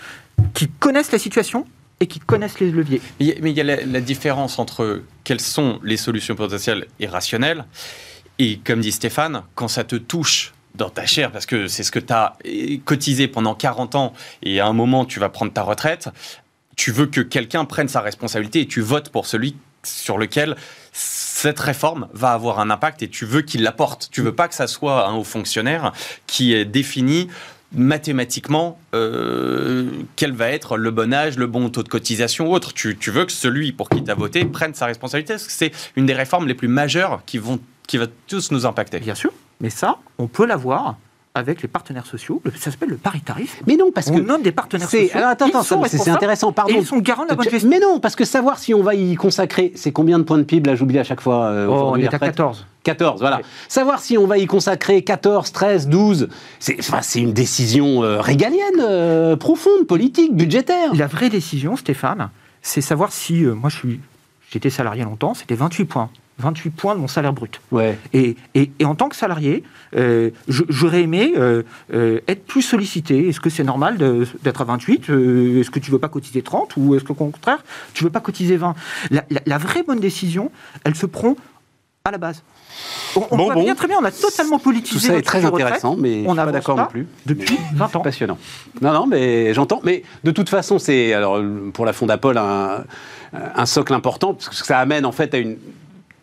[0.54, 1.66] qui connaissent la situation
[2.00, 3.02] et qui connaissent les leviers.
[3.20, 7.66] Mais il y a la, la différence entre quelles sont les solutions potentielles et rationnelles,
[8.40, 11.92] et comme dit Stéphane, quand ça te touche dans ta chair, parce que c'est ce
[11.92, 12.38] que tu as
[12.84, 16.10] cotisé pendant 40 ans, et à un moment tu vas prendre ta retraite,
[16.76, 20.56] tu veux que quelqu'un prenne sa responsabilité et tu votes pour celui sur lequel
[20.98, 24.08] cette réforme va avoir un impact et tu veux qu'il l'apporte.
[24.12, 25.92] Tu veux pas que ça soit un haut fonctionnaire
[26.26, 27.28] qui est défini
[27.74, 32.74] mathématiquement euh, quel va être le bon âge, le bon taux de cotisation ou autre.
[32.74, 36.06] Tu, veux que celui pour qui tu as voté prenne sa responsabilité, que c'est une
[36.06, 39.00] des réformes les plus majeures qui, vont, qui va tous nous impacter.
[39.02, 40.96] Bien sûr, mais ça, on peut l'avoir
[41.36, 42.42] avec les partenaires sociaux.
[42.58, 43.58] Ça s'appelle le paritarisme.
[43.68, 44.22] Mais non, parce On que.
[44.22, 45.18] nomme des partenaires C'est, sociaux.
[45.18, 45.46] alors attends,
[45.88, 46.74] c'est- intéressant, pardon.
[46.74, 47.70] Et ils sont garants de la bonne gestion.
[47.70, 50.44] Mais non, parce que savoir si on va y consacrer, c'est combien de points de
[50.44, 51.46] PIB, là j'oublie à chaque fois.
[51.48, 52.66] euh, Oh, on est à retraites 14.
[52.84, 53.42] 14, voilà.
[53.68, 58.80] Savoir si on va y consacrer 14, 13, 12, c'est, enfin, une décision euh, régalienne,
[58.80, 60.94] euh, profonde, politique, budgétaire.
[60.96, 62.30] La vraie décision, Stéphane,
[62.62, 63.44] c'est savoir si.
[63.44, 64.00] euh, moi, je suis,
[64.52, 66.10] j'étais salarié longtemps, c'était 28 points.
[66.38, 67.62] 28 points de mon salaire brut.
[67.72, 67.98] Ouais.
[68.14, 69.64] Et, et- et en tant que salarié,
[69.96, 73.30] euh, j'aurais aimé euh, euh, être plus sollicité.
[73.30, 73.98] Est-ce que c'est normal
[74.44, 77.64] d'être à 28 Euh, Est-ce que tu veux pas cotiser 30 Ou est-ce qu'au contraire,
[77.94, 78.76] tu veux pas cotiser 20
[79.12, 80.52] la, la- la vraie bonne décision,
[80.84, 81.36] elle se prend
[82.04, 82.44] à la base.
[83.16, 83.64] On, on Bon, voit bon.
[83.64, 86.36] bien très bien, on a totalement politisé Tout ça est très intéressant, mais on suis
[86.36, 87.08] pas d'accord non plus.
[87.26, 88.02] Depuis 20 ans.
[88.02, 88.38] Passionnant.
[88.82, 89.80] Non, non, mais j'entends.
[89.86, 91.42] Mais de toute façon, c'est alors
[91.74, 92.84] pour la Fondapol un,
[93.34, 95.56] un socle important parce que ça amène en fait à une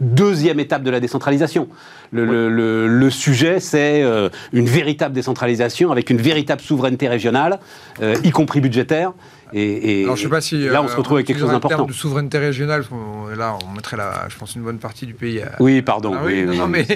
[0.02, 1.68] deuxième étape de la décentralisation.
[2.12, 7.58] Le, le- le- le sujet, c'est euh, une véritable décentralisation avec une véritable souveraineté régionale,
[8.02, 9.12] euh, y compris budgétaire.
[9.54, 10.66] Et, et- Alors, je sais pas si.
[10.68, 11.84] là, on euh, se retrouve avec quelque chose d'important.
[11.86, 15.40] de souveraineté régionale, qu'on- là, on mettrait, la, je pense, une bonne partie du pays
[15.40, 16.14] à, Oui, pardon.
[16.14, 16.86] Ah oui, oui, non, mais,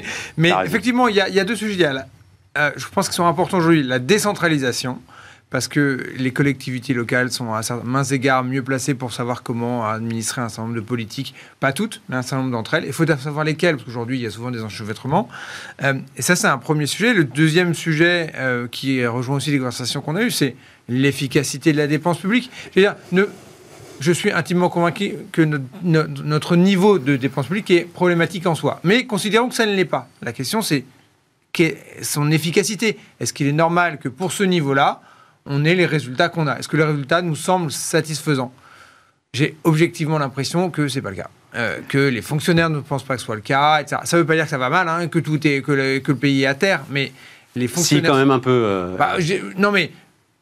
[0.65, 1.89] effectivement, il y, a- il y a deux sujets.
[2.59, 3.83] Euh, je pense qu'ils sont importants aujourd'hui.
[3.83, 4.99] La décentralisation,
[5.57, 10.43] parce que les collectivités locales sont à certains- égards mieux placées pour savoir comment administrer
[10.43, 11.35] un certain nombre de politiques.
[11.61, 12.85] Pas toutes, mais un certain nombre d'entre elles.
[12.85, 15.31] Il faut savoir lesquelles, parce qu'aujourd'hui, il y a souvent des enchevêtrements.
[15.83, 17.15] Euh, et ça, c'est un premier sujet.
[17.15, 20.57] Le deuxième sujet, euh, qui rejoint aussi les conversations qu'on a eues, c'est
[20.91, 22.51] l'efficacité de la dépense publique.
[22.75, 23.27] Je veux dire,
[24.01, 28.55] je suis intimement convaincu que no- no- notre niveau de dépense publique est problématique en
[28.55, 28.79] soi.
[28.85, 30.07] Mais considérons que ça ne l'est pas.
[30.21, 30.85] La question, c'est
[32.03, 32.99] son efficacité.
[33.21, 35.01] Est-ce qu'il est normal que pour ce niveau-là,
[35.47, 38.53] on ait les résultats qu'on a Est-ce que les résultats nous semblent satisfaisants?
[39.35, 41.29] J'ai objectivement l'impression que c'est pas le cas.
[41.55, 44.01] Euh, que les fonctionnaires ne pensent pas que ce soit le cas, etc.
[44.05, 45.99] Ça ne veut pas dire que ça va mal, hein, que, tout est, que, le,
[46.01, 47.13] que le pays est à terre, mais
[47.55, 48.51] les Si, fonctionnaires quand même un peu.
[48.51, 49.17] euh, bah,
[49.57, 49.91] non mais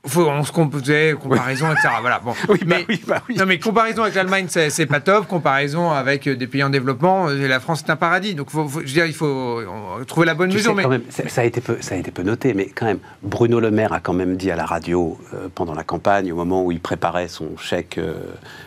[0.06, 1.88] faut, on se composait comparaison etc.
[2.00, 2.34] Voilà bon.
[2.48, 3.36] oui, bah mais, oui, bah oui.
[3.36, 5.26] non mais comparaison avec l'Allemagne c'est c'est pas top.
[5.26, 8.34] Comparaison avec euh, des pays en développement, euh, la France c'est un paradis.
[8.34, 9.60] Donc faut, faut- je veux dire il faut
[10.06, 10.70] trouver la bonne Tu mesure.
[10.72, 12.66] sais, mais quand même, ça, ça a été peu, ça a été peu noté, mais
[12.66, 15.84] quand même, Bruno Le Maire a quand même dit à la radio euh, pendant la
[15.84, 18.14] campagne, au moment où il préparait son chèque euh,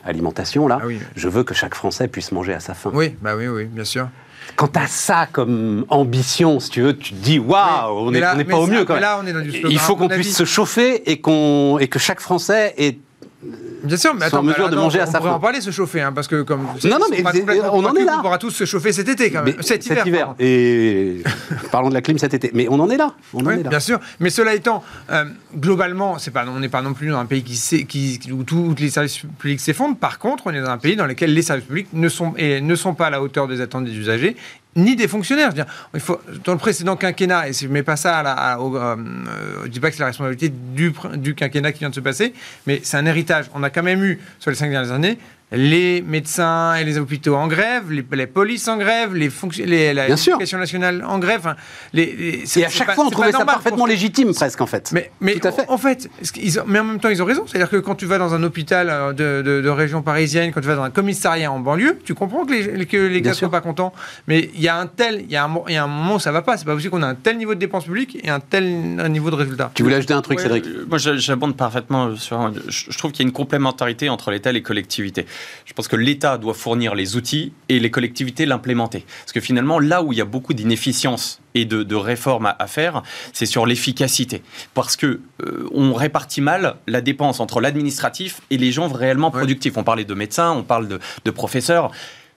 [0.06, 2.92] alimentation, là, Ah je veux que chaque Français puisse manger à sa faim.
[2.94, 4.08] oui bah oui oui bien sûr.
[4.56, 8.22] Quand tu as ça comme ambition, si tu veux, tu te dis waouh, on n'est
[8.46, 9.02] pas au mieux quand même.
[9.04, 10.34] là, on est dans du slogan, Il faut à qu'on puisse avis.
[10.34, 12.98] se chauffer et, qu'on et que chaque Français ait
[13.84, 15.36] Bien sûr, mais attends, en mesure de attends, manger à on sa pourrait faim.
[15.36, 18.04] en parler, se chauffer, hein, parce que comme Non, non, mais c'est- on en est
[18.04, 18.16] là.
[18.18, 20.34] On pourra tous se chauffer cet été quand même, Mais cet hiver.
[20.40, 21.22] Et
[21.72, 22.50] parlons de la clim cet été.
[22.56, 23.14] Mais on en est là.
[23.34, 23.70] On en est là.
[23.70, 24.00] bien sûr.
[24.20, 27.44] Mais cela étant, euh, globalement, c'est pas, on n'est pas non plus dans un pays
[27.44, 29.98] qui, qui, où tous les services publics s'effondrent.
[29.98, 32.60] Par contre, on est dans un pays dans lequel les services publics ne sont, et
[32.60, 34.36] ne sont pas à la hauteur des attentes des usagers
[34.78, 35.52] ni des fonctionnaires.
[35.94, 38.62] Il faut, dans le précédent quinquennat, et si je ne mets pas ça à la,
[38.62, 38.96] au, euh,
[39.82, 42.34] pas que c'est la responsabilité du, du quinquennat qui vient de se passer,
[42.66, 43.46] mais c'est un héritage.
[43.54, 45.18] On a quand même eu, sur les cinq dernières années,
[45.54, 49.30] les médecins et les hôpitaux en grève, les, les polices en grève, les
[49.66, 51.40] les, la l'éducation nationale en grève.
[51.40, 51.56] enfin,
[51.94, 54.92] les, Et à chaque pas- fois, on trouvait ça parfaitement pour- légitime, presque, en fait.
[54.94, 55.66] mais, mais Tout à fait.
[55.70, 57.46] en fait, ce qu'ils ont- mais en même temps, ils ont raison.
[57.48, 60.60] C'est-à-dire que quand tu vas dans un hôpital euh, de, de- de région parisienne, quand
[60.60, 63.36] tu vas dans un commissariat en banlieue, tu comprends que les, que les gars ne
[63.36, 63.94] sont pas contents.
[64.28, 65.88] Mais il y a un tel, il y, a un mo- il y a un
[65.88, 66.58] moment où ça va pas.
[66.58, 69.08] C'est pas possible qu'on a un tel niveau de dépenses publiques et un tel un
[69.10, 69.72] niveau de résultats.
[69.76, 70.66] Tu voulais ajouter un truc, Ouais, Cédric?
[70.66, 72.52] euh, Moi, j'a- j'abonde parfaitement sur.
[72.68, 75.26] je trouve qu'il y a une complémentarité entre l'État et les collectivités.
[75.66, 79.06] Je pense que l'État doit fournir les outils et les collectivités l'implémenter.
[79.22, 82.68] Parce que finalement, là où il y a beaucoup d'inefficience et de, de réformes à,
[82.68, 84.44] faire, c'est sur l'efficacité.
[84.74, 89.40] Parce que euh, on répartit mal la dépense entre l'administratif et les gens réellement Ouais.
[89.40, 89.76] productifs.
[89.78, 91.92] On parlait de médecins, on parle de, de professeurs.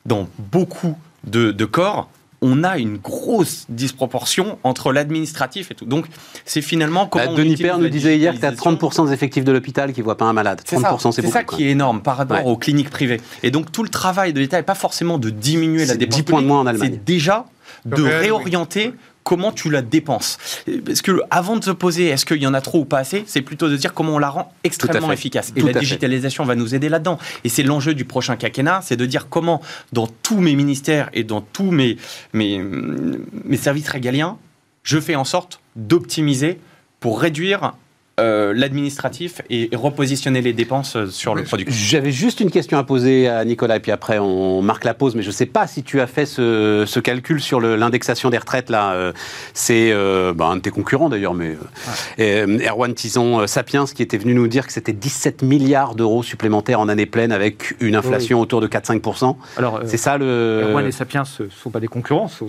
[0.07, 2.09] Dans beaucoup de, de corps,
[2.43, 5.85] on a une grosse disproportion entre l'administratif et tout.
[5.85, 6.07] Donc,
[6.45, 7.27] c'est finalement comment.
[7.27, 9.03] Bah, on Denis Père nous disait hier que tu as digitalisation.
[9.05, 10.63] 30% des effectifs de l'hôpital qui ne voient pas un malade.
[10.67, 11.33] 30%, c'est beaucoup.
[11.33, 11.59] ça quoi.
[11.59, 12.51] qui est énorme par rapport Ouais.
[12.51, 13.21] aux cliniques privées.
[13.43, 16.17] Et donc, tout le travail de l'État n'est pas forcément de diminuer la C'est dépense
[16.17, 16.93] 10 points de moins en Allemagne.
[16.95, 17.45] C'est déjà
[17.85, 18.93] de réorienter
[19.31, 20.39] comment tu la dépenses.
[20.85, 23.23] Parce que avant de se poser est-ce qu'il y en a trop ou pas assez,
[23.29, 25.53] c'est plutôt de dire comment on la rend extrêmement efficace.
[25.55, 25.79] Et Tout la fait.
[25.79, 27.17] digitalisation va nous aider là-dedans.
[27.45, 29.63] Et c'est l'enjeu du prochain quinquennat, c'est de dire comment
[29.93, 31.97] dans tous mes ministères et dans tous mes,
[32.33, 34.37] mes, mes services régaliens,
[34.83, 36.59] je fais en sorte d'optimiser
[36.99, 37.75] pour réduire
[38.21, 41.67] euh, l'administratif et, et repositionner les dépenses euh, sur le produit.
[41.69, 45.15] J'avais juste une question à poser à Nicolas, et puis après on marque la pause,
[45.15, 48.39] mais je ne sais pas si tu as fait ce, ce calcul sur l'indexation des
[48.39, 48.71] retraites.
[48.71, 48.93] là.
[48.93, 49.13] euh,
[49.55, 51.57] C'est euh, bah, un de tes concurrents d'ailleurs, mais
[52.19, 56.89] Erwan Tison Sapiens qui était venu nous dire que c'était 17 milliards d'euros supplémentaires en
[56.89, 59.37] année pleine avec une inflation autour de 4-5%.
[59.57, 60.63] Alors, euh, C'est ça le.
[60.71, 62.45] Erwan et Sapiens ne sont pas des concurrents, ce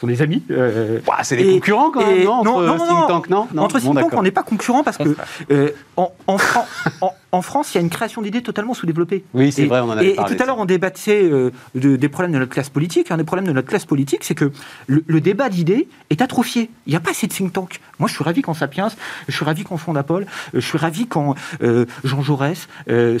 [0.00, 0.42] sont, des amis.
[0.50, 2.90] euh, Ouah, c'est des Et- concurrents quand même, et- non, non, entre non, non, think
[3.00, 3.06] non.
[3.06, 5.01] tank, non, non Entre Bon, think tank, on n'est pas concurrents parce que
[5.50, 6.66] euh, en, en Fran-
[7.00, 9.24] en- en France, il y a une création d'idées totalement sous-développée.
[9.32, 10.36] Oui, c'est Et- vrai, on en avait et, et parlé.
[10.36, 13.10] tout à l'heure, on débattait euh, de- des problèmes de notre classe politique.
[13.10, 14.52] Un des problèmes de notre classe politique, c'est que
[14.86, 16.70] le, le débat d'idées est atrophié.
[16.86, 17.80] Il n'y a pas assez de think tank.
[17.98, 18.88] Moi, je suis ravi quand Sapiens,
[19.28, 23.18] je suis ravi quand Fondapol, euh, je suis ravi quand euh, Jean Jaurès euh,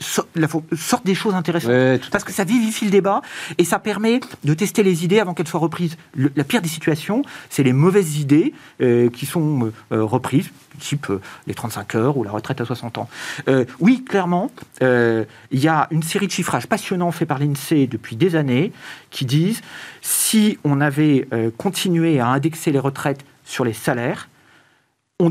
[0.00, 1.70] sortent des choses intéressantes.
[1.70, 3.22] Ouais, Parce que ça vivifie le débat
[3.58, 5.96] et ça permet de tester les idées avant qu'elles soient reprises.
[6.14, 10.50] Le- la pire des situations, c'est les mauvaises idées euh, qui sont euh, reprises,
[10.80, 13.08] type euh, les 35 heures ou la retraite à 60 ans.
[13.48, 14.50] Euh, oui, clairement,
[14.82, 18.72] euh, il y a une série de chiffrages passionnants faits par l'INSEE depuis des années
[19.10, 19.60] qui disent
[20.02, 24.28] si on avait euh, continué à indexer les retraites sur les salaires,
[25.20, 25.30] on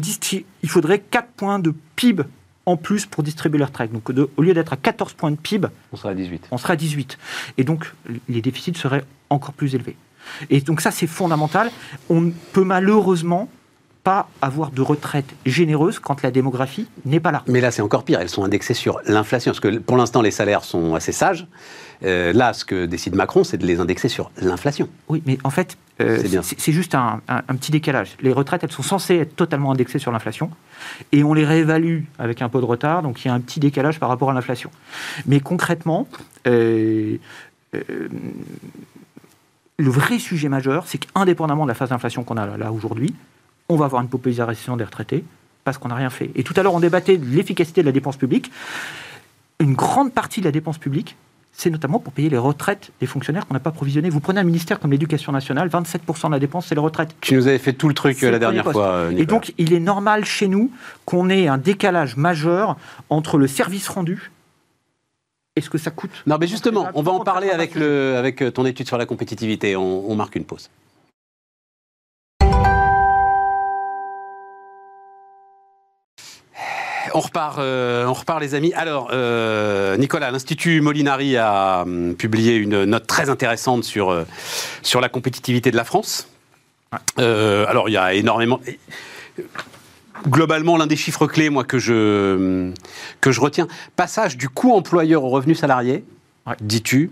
[0.63, 2.23] il faudrait 4 points de PIB
[2.65, 3.91] en plus pour distribuer les retraites.
[3.93, 6.47] Donc de- au lieu d'être à 14 points de PIB, On sera à 18.
[6.51, 7.17] on serait à 18.
[7.57, 7.93] Et donc,
[8.27, 9.95] les déficits seraient encore plus élevés.
[10.49, 11.71] Et donc ça, c'est fondamental.
[12.09, 13.47] On peut malheureusement
[14.07, 17.43] pas avoir de retraite généreuse quand la démographie n'est pas là.
[17.47, 18.21] Mais là, c'est encore pire.
[18.21, 19.51] Elles sont indexées sur l'inflation.
[19.51, 21.45] Parce que pour l'instant, les salaires sont assez sages.
[22.03, 24.87] Euh, là, ce que décide Macron, c'est de les indexer sur l'inflation.
[25.09, 26.23] Oui, mais en fait, euh,
[26.57, 28.15] C'est juste un, un- un petit décalage.
[28.21, 30.51] Les retraites, elles sont censées être totalement indexées sur l'inflation,
[31.11, 33.59] et on les réévalue avec un peu de retard, donc il y a un petit
[33.59, 34.69] décalage par rapport à l'inflation.
[35.25, 36.07] Mais concrètement,
[36.47, 37.17] euh,
[37.75, 37.81] euh,
[39.77, 43.13] le vrai sujet majeur, c'est qu'indépendamment de la phase d'inflation qu'on a là, là aujourd'hui,
[43.69, 45.23] on va avoir une paupérisation des retraités
[45.63, 46.31] parce qu'on n'a rien fait.
[46.35, 48.51] Et tout à l'heure, on débattait de l'efficacité de la dépense publique.
[49.59, 51.17] Une grande partie de la dépense publique,
[51.51, 54.09] c'est notamment pour payer les retraites des fonctionnaires qu'on n'a pas provisionnés.
[54.11, 57.15] Vous prenez un ministère comme l'éducation nationale, 27% de la dépense, c'est les retraites.
[57.19, 58.73] Tu nous avais fait tout le truc euh, la dernière poste.
[58.77, 58.85] fois.
[58.87, 59.25] euh, Et Nicolas.
[59.25, 60.71] donc, il est normal chez nous
[61.05, 62.77] qu'on ait un décalage majeur
[63.09, 64.31] entre le service rendu
[65.55, 66.11] et ce que ça coûte.
[66.27, 69.07] Non, mais justement, on va en parler avec, le, avec euh, ton étude sur la
[69.07, 69.75] compétitivité.
[69.75, 70.69] On, on marque une pause.
[77.17, 78.71] On repart, euh, on repart, les amis.
[78.73, 84.23] Alors, euh, Nicolas, l'Institut Molinari a hum, publié une note très intéressante sur, euh,
[84.83, 86.27] sur la compétitivité de la France.
[87.17, 88.59] Alors, il y a énormément.
[90.27, 92.71] Globalement, l'un des chiffres clés, moi, que je,
[93.19, 96.05] que je retiens, passage du coût employeur au revenu salarié,
[96.45, 96.53] Ouais.
[96.61, 97.09] dis-tu.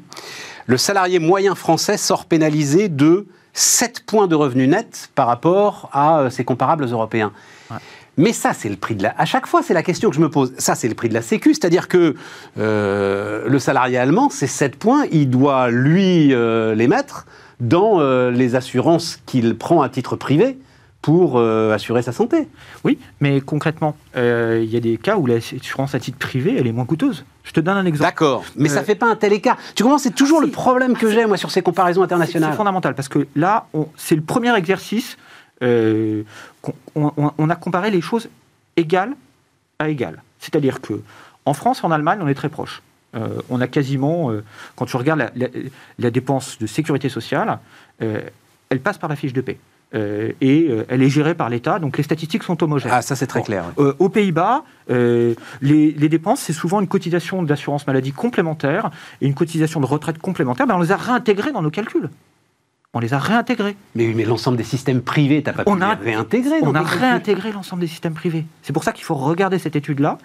[0.67, 6.29] Le salarié moyen français sort pénalisé de 7 points de revenu net par rapport à
[6.29, 7.33] ses comparables européens.
[8.17, 9.13] Mais ça, c'est le prix de la.
[9.17, 10.53] À chaque fois, c'est la question que je me pose.
[10.57, 12.15] Ça, c'est le prix de la Sécu, c'est-à-dire que
[12.57, 17.25] euh, le salarié allemand, c'est 7 points, il doit lui euh, les mettre
[17.59, 20.57] dans euh, les assurances qu'il prend à titre privé
[21.01, 22.47] pour assurer sa santé.
[22.83, 26.71] Oui, mais concrètement, il y a des cas où l'assurance à titre privé, elle est
[26.71, 27.25] moins coûteuse.
[27.43, 28.09] Je te donne un exemple.
[28.09, 29.55] D'accord, mais ça Euh, fait pas un tel écart.
[29.75, 30.47] Tu comprends, c'est toujours si.
[30.47, 32.53] le problème que j'ai, moi, sur ces comparaisons C'est internationales.
[32.55, 35.15] fondamental parce que là, on- c'est le premier exercice.
[35.63, 36.23] Euh,
[36.95, 38.29] on, on- on a comparé les choses
[38.77, 39.13] égales
[39.79, 40.21] à égales.
[40.39, 41.01] C'est-à-dire que
[41.45, 42.81] en France, en Allemagne, on est très proche.
[43.15, 44.43] Euh, on a quasiment, euh,
[44.75, 45.47] quand tu regardes la, la-
[45.99, 47.59] la dépense de sécurité sociale,
[47.99, 49.43] elle passe par la fiche de.
[49.93, 52.91] Euh, et euh, elle est gérée par l'État, donc les statistiques sont homogènes.
[52.93, 53.45] Ah, ça, c'est très Bon.
[53.45, 53.63] clair.
[53.77, 58.89] Euh, aux Pays-Bas, les, les dépenses, c'est souvent une cotisation d'assurance maladie complémentaire
[59.21, 60.67] et une cotisation de retraite complémentaire.
[60.67, 62.09] Ben, on les a réintégrées dans nos calculs.
[62.97, 63.75] On les a réintégrées.
[63.93, 66.73] Mais, oui, mais l'ensemble des systèmes privés, t'as pas pu On a- les réintégrer On
[66.75, 68.45] a réintégré l'ensemble des systèmes privés.
[68.63, 70.17] C'est pour ça qu'il faut regarder cette étude-là.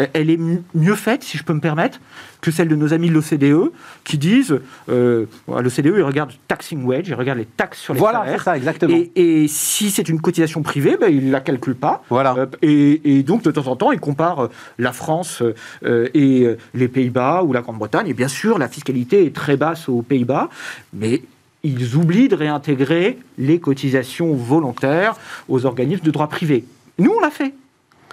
[0.00, 0.38] Euh, Elle est
[0.74, 2.00] mieux faite, si je peux me permettre,
[2.40, 3.70] que celle de nos amis de l'OCDE,
[4.04, 8.20] qui disent, euh, l'OCDE, ils regardent taxing wage, ils regardent les taxes sur les Voilà,
[8.20, 8.42] c'est salaires.
[8.44, 8.96] ça, exactement.
[8.96, 12.02] Et, et si c'est une cotisation privée, ben, ils ne la calculent pas.
[12.08, 12.34] Voilà.
[12.38, 15.42] Euh, et, et donc, de temps en temps, ils comparent euh, la France
[15.84, 18.08] euh, et les Pays-Bas ou la Grande-Bretagne.
[18.08, 20.48] Et bien sûr, la fiscalité est très basse aux Pays-Bas,
[20.94, 21.20] mais
[21.62, 25.16] ils oublient de réintégrer les cotisations volontaires
[25.48, 26.64] aux organismes de droit privé.
[26.98, 27.54] Nous, on l'a fait.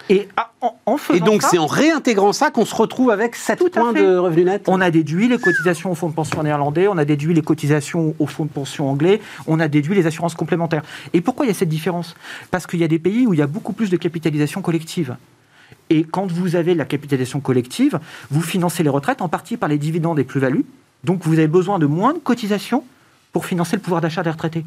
[0.10, 0.27] Et
[0.86, 4.17] en, faisant Et donc, c'est en réintégrant ça qu'on se retrouve avec 7 points de
[4.17, 7.34] revenu net On a déduit les cotisations au fonds de pension néerlandais, on a déduit
[7.34, 10.84] les cotisations au fonds de pension anglais, on a déduit les assurances complémentaires.
[11.13, 12.15] Et pourquoi il y a cette différence?
[12.51, 15.15] Parce qu'il y a des pays où il y a beaucoup plus de capitalisation collective.
[15.89, 19.77] Et quand vous avez la capitalisation collective, vous financez les retraites en partie par les
[19.77, 20.65] dividendes et plus-values.
[21.03, 22.84] Donc vous avez besoin de moins de cotisations
[23.34, 24.63] pour financer le pouvoir d'achat des retraités.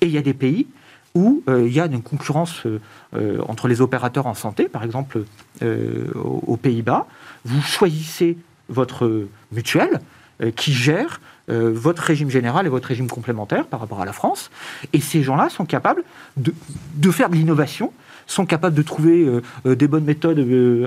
[0.00, 0.68] Et il y a des pays
[1.14, 2.80] où euh, il y a une concurrence euh,
[3.14, 5.24] euh, entre les opérateurs en santé, par exemple
[5.62, 7.06] aux Pays-Bas.
[7.44, 8.36] Vous choisissez
[8.68, 10.00] votre mutuelle
[10.56, 14.50] qui gère votre régime général et votre régime complémentaire par rapport à la France.
[14.92, 16.02] Et ces gens-là sont capables
[16.36, 16.52] de,
[16.96, 17.92] de faire de l'innovation
[18.26, 19.28] sont capables de trouver
[19.66, 20.38] des bonnes méthodes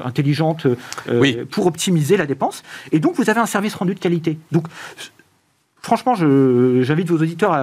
[0.03, 0.65] intelligentes
[1.51, 2.63] pour optimiser la dépense.
[2.91, 4.39] Et donc, vous avez un service rendu de qualité.
[4.51, 4.65] Donc,
[5.87, 7.53] franchement, j'invite vos auditeurs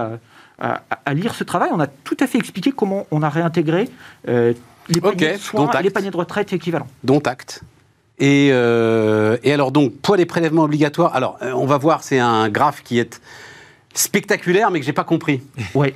[0.58, 1.70] à, à, lire ce travail.
[1.72, 3.90] On a tout à fait expliqué comment on a réintégré
[4.28, 4.54] euh,
[4.88, 6.86] les, paniers de les paniers de retraite équivalents.
[7.04, 7.62] Dont acte.
[8.18, 11.14] Et, euh, et, alors donc, poids des prélèvements obligatoires.
[11.14, 13.20] Alors, euh, on va voir, c'est un graphe qui est
[13.94, 15.42] spectaculaire, mais que j'ai pas compris.
[15.74, 15.94] Ouais.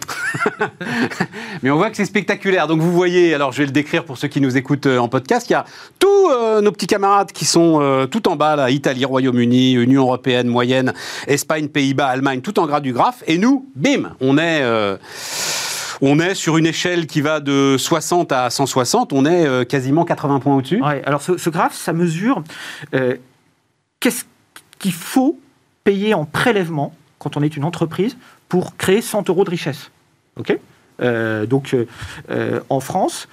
[1.63, 2.67] mais on voit que c'est spectaculaire.
[2.67, 5.09] Donc vous voyez, alors je vais le décrire pour ceux qui nous écoutent euh, en
[5.09, 5.65] podcast, il y a
[6.01, 10.03] tous euh, nos petits camarades qui sont euh, tout en bas, là, Italie, Royaume-Uni, Union
[10.03, 10.93] Européenne, moyenne,
[11.29, 13.23] Espagne, Pays-Bas, Allemagne, tout en gras du graphe.
[13.27, 14.65] Et nous, bim, on est...
[16.01, 20.41] on est sur une échelle qui va de 60 à 160, on est quasiment 80
[20.41, 20.83] points au-dessus.
[20.83, 22.43] Ouais, alors ce, ce, graphe, ça mesure
[24.01, 24.25] qu'est-ce
[24.79, 25.39] qu'il faut
[25.85, 28.17] payer en prélèvement quand on est une entreprise
[28.49, 29.91] pour créer 100 euros de richesse.
[30.37, 30.59] Ok?
[31.01, 31.87] Euh, donc, euh,
[32.31, 33.29] euh, en France,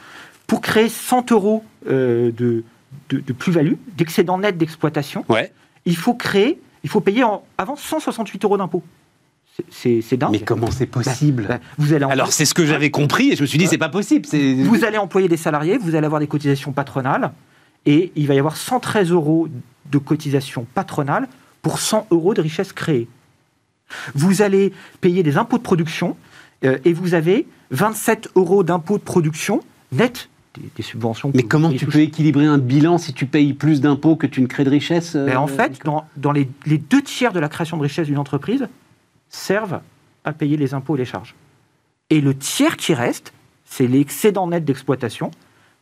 [0.48, 2.64] pour créer 100 euros de,
[3.10, 5.52] de, plus-value, d'excédent net d'exploitation, ouais.
[5.86, 8.84] il faut créer, il faut payer en, avant 168 euros d'impôts.
[9.72, 10.32] C'est dingue.
[10.34, 11.46] Mais comment c'est possible?
[11.48, 13.68] Bah, bah, vous allez Alors c'est ce que j'avais compris et je me suis dit
[13.68, 14.28] c'est pas possible.
[14.28, 17.32] Vous allez employer des salariés, vous allez avoir des cotisations patronales
[17.86, 19.48] et il va y avoir 113 euros
[19.90, 21.30] de cotisations patronales
[21.62, 23.08] pour 100 euros de richesse créée.
[24.14, 26.16] Vous allez payer des impôts de production
[26.64, 30.30] euh, et vous avez 27 euros d'impôts de production net
[30.78, 31.32] des, subventions.
[31.34, 34.48] Mais comment tu peux équilibrer un bilan si tu payes plus d'impôts que tu ne
[34.48, 38.08] crées de richesse euh, En fait, dans, les, deux tiers de la création de richesse
[38.08, 38.68] d'une entreprise
[39.30, 39.82] servent
[40.24, 41.36] à payer les impôts et les charges.
[42.10, 43.34] Et le tiers qui reste,
[43.66, 45.32] c'est l'excédent net d'exploitation.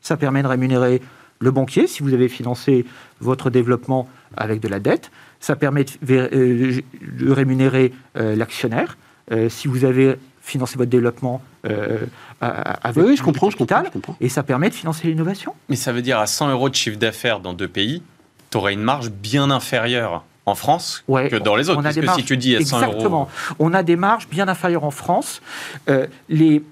[0.01, 1.01] Ça permet de rémunérer
[1.39, 2.85] le banquier si vous avez financé
[3.19, 5.11] votre développement avec de la dette
[5.43, 5.93] ça permet de,
[6.33, 8.97] euh, rémunérer euh, l'actionnaire.
[9.33, 11.41] Euh, si vous avez financé votre développement
[12.41, 13.83] avec oui, je comprends, je comprends,
[14.19, 15.53] et ça permet de financer l'innovation.
[15.67, 18.01] Mais ça veut dire à 100 euros de chiffre d'affaires dans deux pays,
[18.51, 21.79] tu aurais une marge bien inférieure en France que dans les autres.
[21.79, 23.29] On a parce que si tu dis à 100 exactement.
[23.59, 25.41] On a des marges bien inférieures en France.
[25.87, 26.63] les,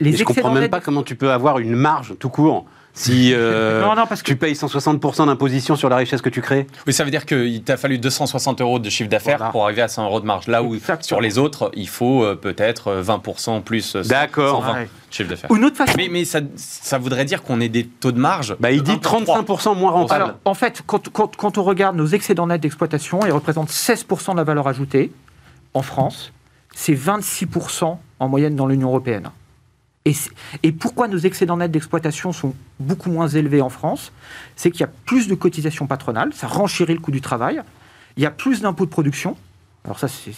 [0.00, 3.32] les je ne comprends même pas comment tu peux avoir une marge tout court si
[3.34, 3.84] euh,
[4.24, 7.62] tu payes 160% d'imposition sur la richesse que tu crées Oui, ça veut dire qu'il
[7.62, 10.48] t'a fallu 260 euros de chiffre d'affaires pour arriver à 100 euros de marge.
[10.48, 13.96] Là où sur les autres, il faut euh, peut-être 20% plus.
[13.96, 14.74] D'accord.
[15.10, 15.52] chiffre d'affaires.
[15.52, 15.92] Une autre façon.
[15.98, 18.56] Mais, mais ça, ça, voudrait dire qu'on ait des taux de marge.
[18.58, 20.22] Bah, il dit 35% moins rentable.
[20.22, 24.32] Alors, en fait, quand, quand, quand on regarde nos excédents nets d'exploitation, ils représentent 16%
[24.32, 25.12] de la valeur ajoutée
[25.74, 26.32] en France.
[26.74, 29.30] C'est 26% en moyenne dans l'Union européenne.
[30.62, 34.12] Et, pourquoi nos excédents nets d'exploitation sont beaucoup moins élevés en France
[34.54, 37.60] C'est qu'il y a plus de cotisations patronales, ça renchérit le coût du travail,
[38.16, 39.36] il y a plus d'impôts de production,
[39.84, 40.32] alors ça c'est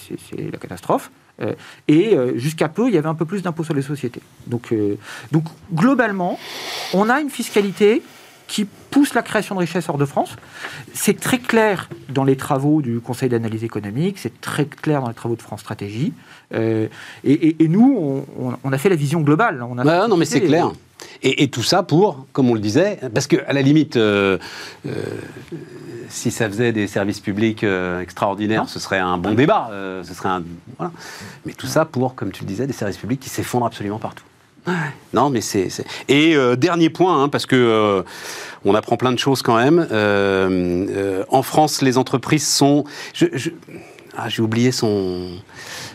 [0.51, 1.55] la catastrophe, euh,
[1.87, 4.23] et euh, jusqu'à peu, il y avait un peu plus d'impôts sur les sociétés.
[4.47, 4.97] Donc, euh,
[5.33, 6.39] donc globalement,
[6.95, 8.03] on a une fiscalité
[8.49, 10.35] qui pousse la création de richesses hors de France.
[10.95, 15.15] C'est très clair dans les travaux du Conseil d'analyse économique, c'est très clair dans les
[15.15, 16.13] travaux de France Stratégie.
[16.55, 16.89] Euh,
[17.25, 18.25] et, nous,
[18.65, 19.63] on, a fait la vision globale.
[19.63, 20.73] On a non, mais c'est clair.
[21.23, 24.39] Et, tout ça pour, comme on le disait, parce qu'à la limite, euh,
[24.87, 24.95] euh,
[26.09, 27.65] si ça faisait des services publics
[28.01, 29.71] extraordinaires, ce serait un bon débat.
[30.03, 30.43] ce serait un,
[30.79, 30.93] voilà.
[31.45, 34.25] Mais tout ça pour, comme tu le disais, des services publics qui s'effondrent absolument partout.
[35.13, 35.69] Non, mais c'est.
[36.09, 38.05] Et dernier point, hein, parce que
[38.65, 39.87] on apprend plein de choses quand même.
[41.31, 42.85] en France, les entreprises sont.
[44.17, 45.31] Ah, j'ai oublié son.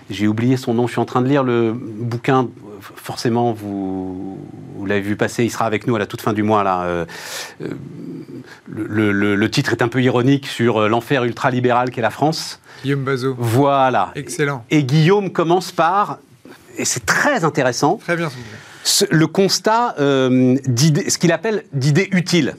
[0.09, 0.87] J'ai oublié son nom.
[0.87, 2.47] Je suis en train de lire le bouquin.
[2.79, 4.39] Forcément, vous,
[4.77, 5.43] vous l'avez vu passer.
[5.43, 6.63] Il sera avec nous à la toute fin du mois.
[6.63, 6.83] Là.
[6.83, 7.05] Euh,
[7.61, 7.69] euh,
[8.67, 12.59] le, le, titre est un peu ironique sur euh, l'enfer ultralibéral qu'est la France.
[12.83, 13.35] Guillaume Bazot.
[13.37, 14.11] Voilà.
[14.15, 14.65] Excellent.
[14.69, 16.19] Et Guillaume commence par,
[16.77, 17.97] et c'est très intéressant.
[17.97, 18.29] Très bien.
[19.09, 20.55] Le constat euh,
[21.07, 22.55] ce qu'il appelle d'idées utiles.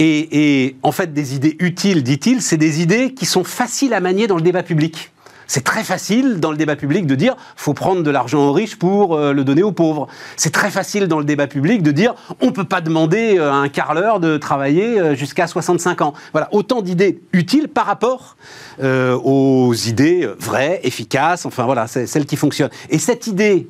[0.00, 4.28] Et, en fait, des idées utiles, dit-il, c'est des idées qui sont faciles à manier
[4.28, 5.10] dans le débat public.
[5.50, 8.76] C'est très facile dans le débat public de dire faut prendre de l'argent aux riches
[8.76, 10.06] pour euh, le donner aux pauvres.
[10.36, 13.54] C'est très facile dans le débat public de dire on peut pas demander euh, à
[13.54, 16.12] un carleur de travailler euh, jusqu'à 65 ans.
[16.32, 18.36] Voilà, autant d'idées utiles par rapport
[18.80, 22.70] aux idées vraies, efficaces, enfin voilà, celles qui fonctionnent.
[22.90, 23.66] Et cette idée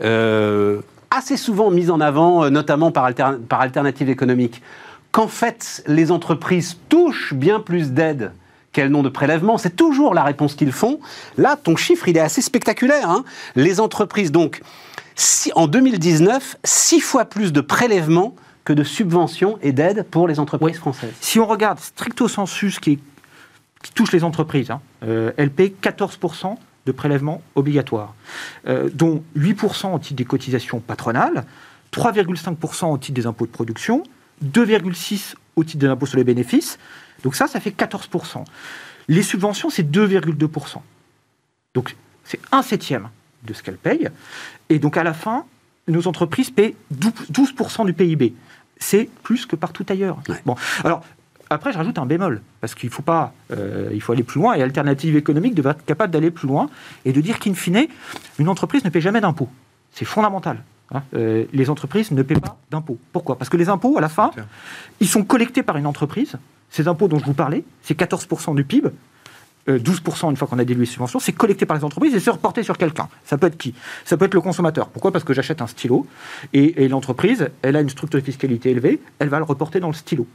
[0.00, 3.10] assez souvent mise en avant, notamment par,
[3.48, 4.62] par Alternative économique,
[5.12, 8.32] qu'en fait les entreprises touchent bien plus d'aides
[8.72, 11.00] quel nom de prélèvement C'est toujours la réponse qu'ils font.
[11.36, 13.10] Là, ton chiffre, il est assez spectaculaire.
[13.10, 13.24] Hein.
[13.56, 14.62] les entreprises, donc,
[15.16, 18.34] si, en 2019, six fois plus de prélèvements
[18.64, 21.12] que de subventions et d'aides pour les entreprises françaises.
[21.20, 23.00] Si on regarde stricto sensus qui,
[23.82, 26.56] qui touche les entreprises, hein, euh, elles paient 14%
[26.90, 28.14] de prélèvements obligatoires,
[28.66, 31.44] euh, dont 8% au titre des cotisations patronales,
[31.92, 34.02] 3,5% au titre des impôts de production,
[34.44, 36.78] 2,6% au titre de l'impôt sur les bénéfices,
[37.22, 38.44] donc ça, ça fait 14%.
[39.08, 40.80] Les subventions, c'est 2,2%.
[41.74, 43.08] Donc c'est un septième
[43.42, 44.08] de ce qu'elles payent.
[44.68, 45.44] Et donc à la fin,
[45.88, 48.34] nos entreprises paient 12% du PIB.
[48.78, 50.20] C'est plus que partout ailleurs.
[50.46, 51.04] Bon, alors
[51.50, 54.54] après, je rajoute un bémol, parce qu'il faut pas, euh, il faut aller plus loin,
[54.54, 56.70] et Alternative économique devrait être capable d'aller plus loin,
[57.04, 57.88] et de dire qu'in fine,
[58.38, 59.48] une entreprise ne paie jamais d'impôts.
[59.92, 60.62] C'est fondamental.
[60.92, 61.02] Hein.
[61.14, 62.98] Euh, les entreprises ne paient pas d'impôts.
[63.12, 63.36] Pourquoi?
[63.36, 64.30] Parce que les impôts, à la fin,
[65.00, 66.36] ils sont collectés par une entreprise,
[66.70, 68.90] ces impôts dont je vous parlais, c'est 14% du PIB,
[69.68, 72.20] 12% euh, une fois qu'on a dilué les subventions, c'est collecté par les entreprises et
[72.20, 73.08] c'est reporté sur quelqu'un.
[73.24, 73.74] Ça peut être qui?
[74.04, 74.88] Ça peut être le consommateur.
[74.88, 75.12] Pourquoi?
[75.12, 76.06] Parce que j'achète un stylo
[76.52, 79.94] et, l'entreprise, elle a une structure de fiscalité élevée, elle va le reporter dans le
[79.94, 80.26] stylo.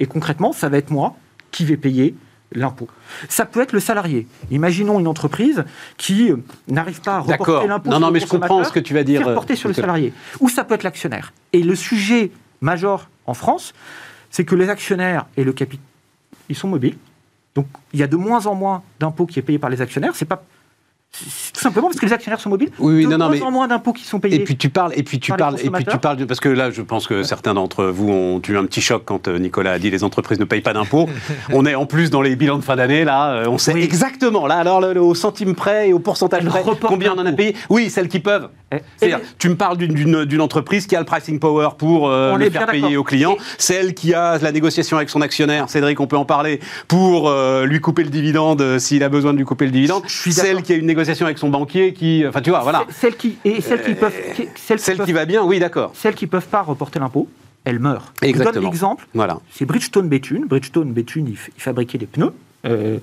[0.00, 1.16] Et concrètement, ça va être moi
[1.50, 2.14] qui vais payer
[2.54, 2.88] l'impôt.
[3.28, 4.26] Ça peut être le salarié.
[4.50, 5.64] Imaginons une entreprise
[5.96, 6.36] qui euh,
[6.68, 7.90] n'arrive pas à reporter l'impôt.
[7.90, 9.26] Non, non, mais je comprends ce que tu vas dire.
[9.26, 10.12] reporter sur le salarié.
[10.40, 11.32] Ou ça peut être l'actionnaire.
[11.52, 12.30] Et le sujet
[12.60, 13.74] majeur en France,
[14.30, 15.84] c'est que les actionnaires et le capital,
[16.48, 16.96] ils sont mobiles.
[17.54, 20.12] Donc il y a de moins en moins d'impôts qui est payé par les actionnaires.
[20.14, 20.44] C'est pas
[21.12, 22.70] tout simplement parce que les actionnaires sont mobiles.
[22.78, 24.36] Oui, oui de non, non, moins en moins d'impôts qui sont payés.
[24.36, 26.70] Et puis tu parles, et puis tu parles, et puis tu parles, parce que là,
[26.70, 29.78] je pense que certains d'entre vous ont eu un petit choc quand euh, Nicolas a
[29.78, 31.10] dit les entreprises ne payent pas d'impôts.
[31.52, 34.46] on est en plus dans les bilans de fin d'année là, euh, on sait exactement
[34.46, 37.54] là, alors au centime près et au pourcentage près, combien on en a payé?
[37.68, 38.48] Oui, celles qui peuvent.
[38.74, 42.48] Eh, C'est-à-dire, tu me parles d'une entreprise qui a le pricing power pour euh, le
[42.48, 46.16] faire payer aux clients, celle qui a la négociation avec son actionnaire, Cédric, on peut
[46.16, 46.58] en parler,
[46.88, 47.30] pour
[47.64, 50.76] lui couper le dividende s'il a besoin de lui couper le dividende, celle qui a
[50.76, 52.84] une négociation avec son banquier qui, enfin tu vois, voilà.
[52.90, 54.14] Celles qui et celles qui peuvent,
[54.56, 55.92] celles, qui, va bien, oui, d'accord.
[55.94, 57.28] Celles qui peuvent pas reporter l'impôt,
[57.64, 58.12] elles meurent.
[58.22, 58.50] Exactement.
[58.50, 59.06] Je donne l'exemple.
[59.14, 59.38] Voilà.
[59.50, 60.46] C'est Bridgestone Béthune.
[60.46, 62.32] Bridgestone Béthune, il, fabriquait des pneus.
[62.66, 62.98] Euh,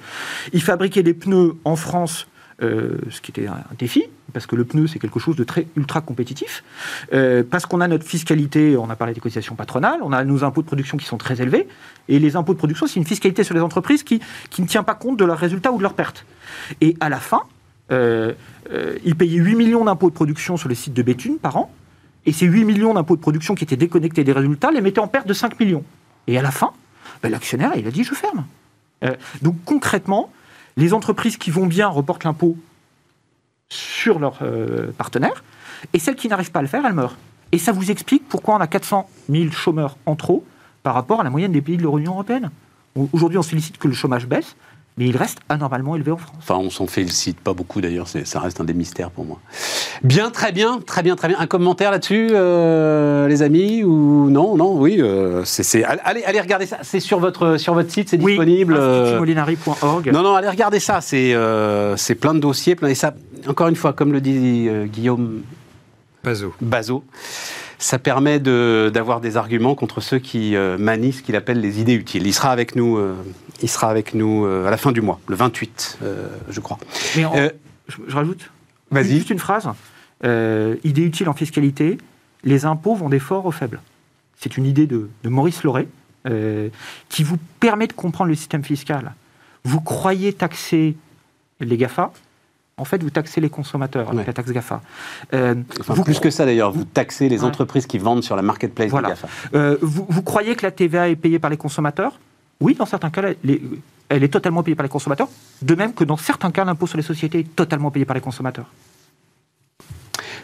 [0.54, 2.28] il fabriquait des pneus en France.
[2.62, 5.66] Euh, ce qui était un défi, parce que le pneu, c'est quelque chose de très
[5.78, 6.66] ultra compétitif,
[7.14, 10.44] euh, parce qu'on a notre fiscalité, on a parlé des cotisations patronales, on a nos
[10.44, 11.70] impôts de production qui sont très élevés,
[12.10, 14.20] et les impôts de production, c'est une fiscalité sur les entreprises qui,
[14.50, 16.26] qui ne tient pas compte de leurs résultats ou de leurs pertes.
[16.82, 17.44] Et à la fin,
[17.92, 18.34] euh,
[18.72, 21.72] euh, ils payaient 8 millions d'impôts de production sur les sites de Béthune par an,
[22.26, 25.08] et ces 8 millions d'impôts de production qui étaient déconnectés des résultats les mettaient en
[25.08, 25.84] perte de 5 millions.
[26.28, 26.72] Et à la fin,
[27.24, 28.46] ben, l'actionnaire, il a dit je ferme.
[29.04, 30.32] Euh, donc concrètement,
[30.78, 32.58] les entreprises qui vont bien reportent l'impôt
[33.70, 34.40] sur leurs
[34.98, 35.44] partenaires,
[35.94, 37.18] et celles qui n'arrivent pas à le faire, elles meurent.
[37.52, 40.44] Et ça vous explique pourquoi on a 400 000 chômeurs en trop
[40.84, 42.50] par rapport à la moyenne des pays de l'Union européenne.
[43.14, 44.56] Aujourd'hui, on se félicite que le chômage baisse,
[45.00, 46.36] mais il reste anormalement élevé en France.
[46.40, 49.40] Enfin, on s'en félicite pas beaucoup d'ailleurs, ça reste un des mystères pour moi.
[50.04, 51.38] Bien, très bien, très bien, très bien.
[51.40, 56.66] Un commentaire là-dessus, euh, les amis Ou non, non, oui, euh, c'est, allez, allez regarder
[56.66, 58.78] ça, c'est sur votre, sur votre site, c'est oui, disponible.
[59.18, 60.12] Molinari.org.
[60.12, 63.14] Non, non, allez regarder ça, c'est, euh, c'est plein de dossiers, plein, et ça,
[63.48, 65.44] encore une fois, comme le dit Guillaume
[66.24, 66.54] Bazot.
[66.62, 67.04] Bazot
[67.82, 72.28] ça permet d'avoir des arguments contre ceux qui manient ce qu'il appelle les idées utiles.
[72.28, 73.00] Il sera avec nous
[73.62, 76.78] il sera avec nous euh, à la fin du mois, le 28, euh, je crois.
[77.16, 77.50] Mais euh,
[77.88, 78.50] je, rajoute
[79.02, 79.70] juste une phrase.
[80.24, 81.98] idée utile en fiscalité,
[82.44, 83.82] les impôts vont des forts aux faibles.
[84.38, 85.88] C'est une idée de, Maurice Lauré
[87.10, 89.14] qui vous permet de comprendre le système fiscal.
[89.64, 90.96] Vous croyez taxer
[91.60, 92.12] les GAFA,
[92.78, 94.82] en fait, vous taxez les consommateurs avec la taxe GAFA.
[95.32, 99.02] vous plus que ça d'ailleurs, vous taxez les entreprises qui vendent sur la marketplace des
[99.02, 99.28] GAFA.
[99.82, 102.20] vous, vous, croyez que la TVA est payée par les consommateurs?
[102.62, 103.24] Oui, dans certains cas,
[104.10, 105.30] elle est totalement payée par les consommateurs,
[105.62, 108.22] de même que dans certains cas, l'impôt sur les sociétés est totalement payé par les
[108.22, 108.66] consommateurs.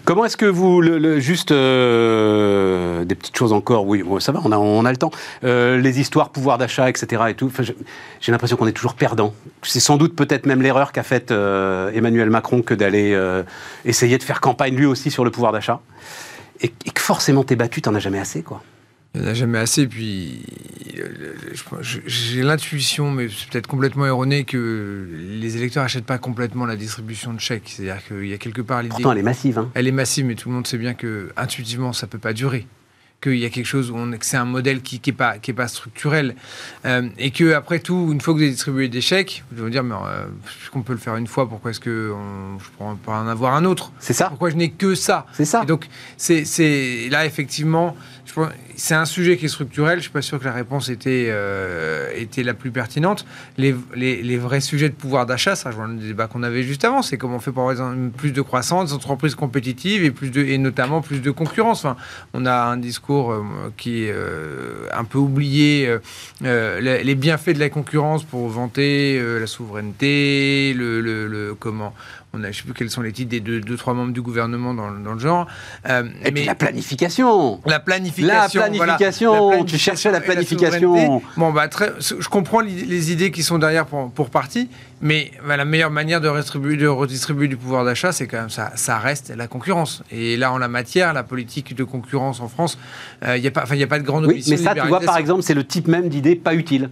[0.05, 4.51] Comment est-ce que vous, le, juste euh, des petites choses encore, oui, ça va, on
[4.51, 5.09] a, a le temps.
[5.43, 7.24] Euh, les histoires, pouvoir d'achat, etc.
[7.30, 7.51] et tout.
[8.22, 9.34] J'ai l'impression qu'on est toujours perdant.
[9.63, 13.20] C'est sans doute peut-être même l'erreur qu'a faite euh, Emmanuel Macron que d'aller
[13.84, 15.82] essayer de faire campagne lui aussi sur le pouvoir d'achat.
[16.61, 18.61] Et, et, que forcément t'es battu, t'en as jamais assez, quoi.
[19.16, 19.88] Il n'y en a jamais assez.
[19.88, 20.41] Puis
[21.97, 25.07] j'ai l'intuition, mais c'est peut-être complètement erroné, que
[25.39, 27.63] les électeurs n'achètent pas complètement la distribution de chèques.
[27.68, 28.91] C'est-à-dire qu'il y a quelque part l'idée.
[28.91, 29.57] Pourtant, elle est massive.
[29.57, 29.72] Hein.
[29.74, 32.68] Elle est massive, mais tout le monde sait bien que intuitivement, ça peut pas durer
[33.22, 35.51] qu'il y a quelque chose où on, que c'est un modèle qui n'est pas, qui
[35.51, 36.36] est pas structurel.
[36.86, 39.66] Euh, et que, après tout, une fois que vous avez distribué des chèques, vous allez
[39.66, 40.26] me dire, mais euh,
[40.59, 43.55] puisqu'on peut le faire une fois, pourquoi est-ce que on, je pourrais pas en avoir
[43.55, 43.91] un autre?
[43.99, 44.30] C'est ça.
[44.30, 45.26] Pourquoi je n'ai que ça?
[45.34, 45.63] C'est ça.
[45.63, 45.88] Et donc,
[46.18, 47.95] c'est là, effectivement,
[48.76, 49.93] c'est un sujet qui est structurel.
[49.93, 53.26] Je ne suis pas sûr que la réponse était, euh, était la plus pertinente.
[53.57, 53.71] Les,
[54.38, 57.38] vrais sujets de pouvoir d'achat, ça rejoint le débat qu'on avait juste avant, c'est comment
[57.38, 61.01] on fait pour avoir plus de croissance, des entreprises compétitives et, plus de, et notamment
[61.01, 61.86] plus de concurrence.
[61.86, 61.95] Enfin,
[62.34, 63.43] on a un discours euh,
[63.78, 65.89] qui est euh, un peu oublié,
[66.41, 71.93] les, bienfaits de la concurrence pour vanter la souveraineté, le comment
[72.36, 74.11] on a, je ne sais plus quels sont les titres des deux, deux trois membres
[74.11, 75.47] du gouvernement dans, dans le genre.
[75.88, 77.61] Euh, et mais puis la planification.
[77.65, 78.61] La planification.
[78.61, 79.63] La planification.
[79.65, 81.21] tu cherchais la planification.
[81.38, 84.69] bon, bah, très, je comprends les idées qui sont derrière pour, pour partie,
[85.01, 88.49] mais bah, la meilleure manière de, redistribuer, de redistribuer du pouvoir d'achat, c'est quand même
[88.49, 90.03] ça, ça reste la concurrence.
[90.11, 92.77] Et là, en la matière, la politique de concurrence en France,
[93.21, 95.17] il euh, n'y a, pas, a pas de grande oui, Mais ça, tu vois, par
[95.17, 96.89] exemple, c'est le type même d'idée pas utile.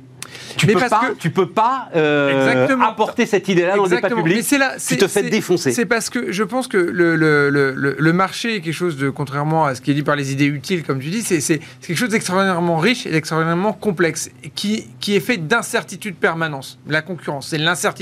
[0.58, 4.50] Tu ne peux, pas, tu peux pas euh, apporter cette idée-là dans le débat public.
[4.52, 5.72] Là, tu te fais défoncer.
[5.72, 9.10] C'est parce que je pense que le, le, le, le, marché est quelque chose de,
[9.10, 11.98] contrairement à ce qui est dit par les idées utiles, comme tu dis, c'est quelque
[11.98, 16.78] chose d'extraordinairement riche et d'extraordinairement complexe, qui, qui est fait d'incertitude permanente.
[16.88, 17.93] La concurrence, c'est l'incertitude,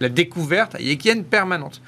[0.00, 1.80] la découverte, et qui est une permanente.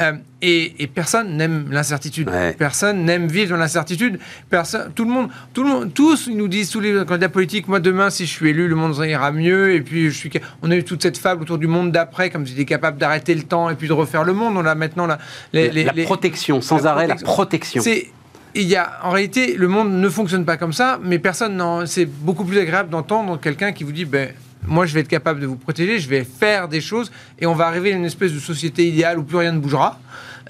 [0.00, 2.30] Euh, et, et, personne n'aime l'incertitude.
[2.58, 4.18] Personne n'aime vivre dans l'incertitude.
[4.50, 7.68] Personne, tout le monde, tout le monde, tous ils nous disent, tous les candidats politiques,
[7.68, 9.74] moi demain, si je suis élu, le monde ira mieux.
[9.74, 10.30] Et puis, je suis,
[10.62, 13.34] on a eu toute cette fable autour du monde d'après, comme si était capable d'arrêter
[13.34, 14.56] le temps et puis de refaire le monde.
[14.56, 15.18] On a maintenant la,
[15.52, 17.82] la protection, sans arrêt, la protection.
[17.82, 18.08] C'est
[18.56, 22.06] il y a, en réalité, le monde ne fonctionne pas comme ça, mais personne C'est
[22.06, 24.30] beaucoup plus agréable d'entendre quelqu'un qui vous dit, ben,
[24.66, 27.54] moi, je vais être capable de vous protéger, je vais faire des choses, et on
[27.54, 30.00] va arriver à une espèce de société idéale où plus rien ne bougera.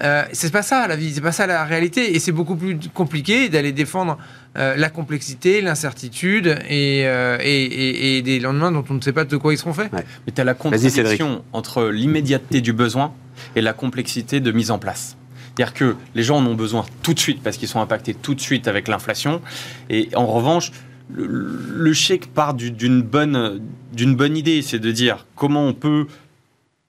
[0.03, 2.77] Euh, c'est pas ça la vie, c'est pas ça la réalité, et c'est beaucoup plus
[2.93, 4.17] compliqué d'aller défendre
[4.57, 9.37] euh, la complexité, l'incertitude euh, et, et, des lendemains dont on ne sait pas de
[9.37, 9.91] quoi ils seront faits.
[9.91, 13.13] Mais tu as la contradiction entre l'immédiateté du besoin
[13.55, 15.17] et la complexité de mise en place.
[15.57, 18.35] C'est-à-dire que les gens en ont besoin tout de suite parce qu'ils sont impactés tout
[18.35, 19.41] de suite avec l'inflation.
[19.89, 20.71] Et en revanche,
[21.09, 23.61] le, chèque part d'une bonne,
[23.93, 26.07] bonne idée, c'est de dire comment on peut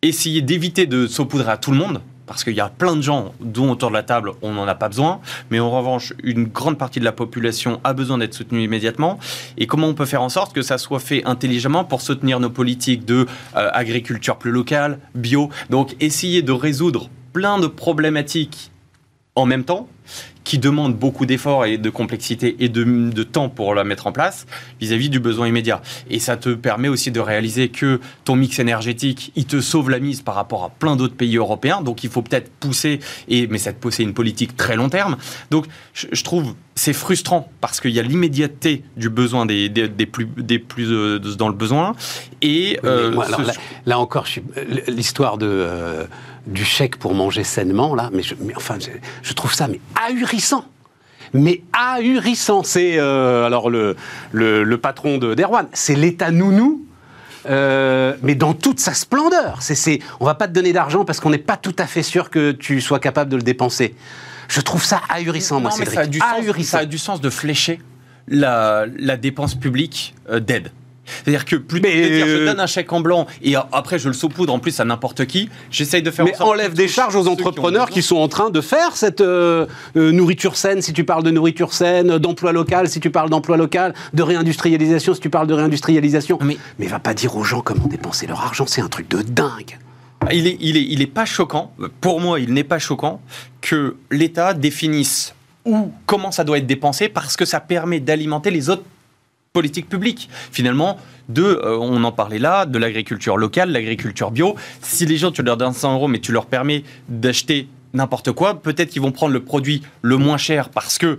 [0.02, 3.32] essayer d'éviter de saupoudrer à tout le monde parce qu'il y a plein de gens
[3.40, 6.76] dont autour de la table on n'en a pas besoin, mais en revanche une grande
[6.76, 9.18] partie de la population a besoin d'être soutenue immédiatement.
[9.56, 12.50] Et comment on peut faire en sorte que ça soit fait intelligemment pour soutenir nos
[12.50, 15.48] politiques de euh, agriculture plus locale, bio?
[15.70, 18.70] Donc essayer de résoudre plein de problématiques
[19.34, 19.88] en même temps
[20.48, 24.46] qui demande beaucoup d'efforts et de complexité et de, temps pour la mettre en place
[24.80, 25.82] vis-à-vis du besoin immédiat.
[26.08, 29.98] Et ça te permet aussi de réaliser que ton mix énergétique, il te sauve la
[29.98, 31.82] mise par rapport à plein d'autres pays européens.
[31.82, 35.18] Donc il faut peut-être pousser, et, mais ça te pousser une politique très long terme.
[35.50, 40.28] Donc je, trouve c'est frustrant parce qu'il y a l'immédiateté du besoin des, des, plus,
[40.38, 41.94] des plus euh, dans le besoin.
[42.40, 43.14] Et euh,
[43.84, 44.26] là, encore,
[44.86, 46.04] l'histoire de euh,
[46.48, 48.22] du chèque pour manger sainement, là, mais,
[48.56, 48.78] enfin,
[49.22, 50.64] je, trouve ça mais ahurissant
[51.34, 52.62] mais ahurissant.
[52.62, 53.96] C'est euh, alors le,
[54.32, 56.86] le, patron de d'Erwan, c'est l'État nounou.
[57.46, 59.58] Euh, mais dans toute sa splendeur.
[59.60, 62.30] C'est, on va pas te donner d'argent parce qu'on n'est pas tout à fait sûr
[62.30, 63.94] que tu sois capable de le dépenser.
[64.48, 65.94] Je trouve ça ahurissant, moi, Cédric.
[65.94, 67.80] Ça a, du sens, ça a du sens de flécher
[68.26, 70.72] la, la dépense publique euh, d'aide.
[71.24, 73.98] C'est-à-dire que plutôt que de dire je euh, donne un chèque en blanc et après
[73.98, 77.16] je le saupoudre en plus à n'importe qui, j'essaye de faire Mais enlève des charges
[77.16, 81.04] aux entrepreneurs qui, sont en train de faire cette euh, euh, nourriture saine, si tu
[81.04, 85.30] parles de nourriture saine, d'emploi local, si tu parles d'emploi local, de réindustrialisation, si tu
[85.30, 86.38] parles de réindustrialisation.
[86.42, 89.22] Mais, mais va pas dire aux gens comment dépenser leur argent, c'est un truc de
[89.22, 89.78] dingue.
[90.32, 93.20] Il est, il, est, il est pas choquant, pour moi il n'est pas choquant
[93.60, 95.34] que l'État définisse
[95.64, 98.84] où, comment ça doit être dépensé parce que ça permet d'alimenter les autres
[99.52, 100.28] politique publique.
[100.52, 104.56] Finalement, de, euh, on en parlait là, de l'agriculture locale, l'agriculture bio.
[104.82, 108.60] Si les gens, tu leur donnes 100 euros, mais tu leur permets d'acheter n'importe quoi,
[108.60, 111.18] peut-être qu'ils vont prendre le produit le moins cher parce que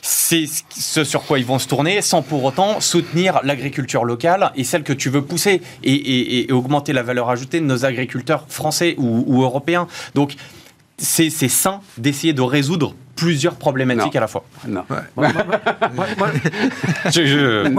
[0.00, 4.64] c'est ce sur quoi ils vont se tourner, sans pour autant soutenir l'agriculture locale et
[4.64, 9.24] celle que tu veux pousser et, augmenter la valeur ajoutée de nos agriculteurs français ou,
[9.26, 9.88] ou européens.
[10.14, 10.34] Donc,
[10.98, 14.44] c'est sain d'essayer de résoudre plusieurs problématiques à la fois.
[14.68, 14.84] Non.
[15.16, 15.28] Moi,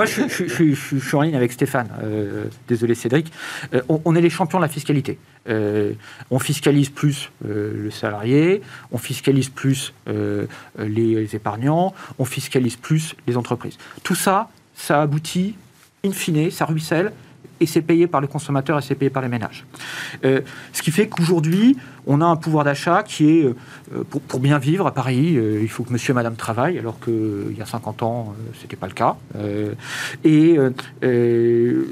[0.05, 1.88] je, suis en ligne avec Stéphane.
[2.03, 3.31] Euh, désolé, Cédric.
[3.73, 5.19] Euh, on, est les champions de la fiscalité.
[5.47, 5.93] Euh,
[6.31, 8.61] on fiscalise plus le salarié,
[8.91, 9.93] on fiscalise plus
[10.77, 13.77] les, épargnants, on fiscalise plus les entreprises.
[14.03, 15.55] Tout ça, ça aboutit
[16.03, 17.13] in fine, ça ruisselle
[17.60, 19.66] et c'est payé par les consommateurs et c'est payé par les ménages.
[20.26, 20.41] Euh,
[20.74, 23.55] ce qui fait qu'aujourd'hui, on a un pouvoir d'achat qui est, euh,
[24.10, 26.99] pour, pour, bien vivre à Paris, euh, il faut que monsieur et madame travaillent, alors
[26.99, 29.16] qu'il y a 50 ans, ce n'était pas le cas.
[30.24, 30.58] et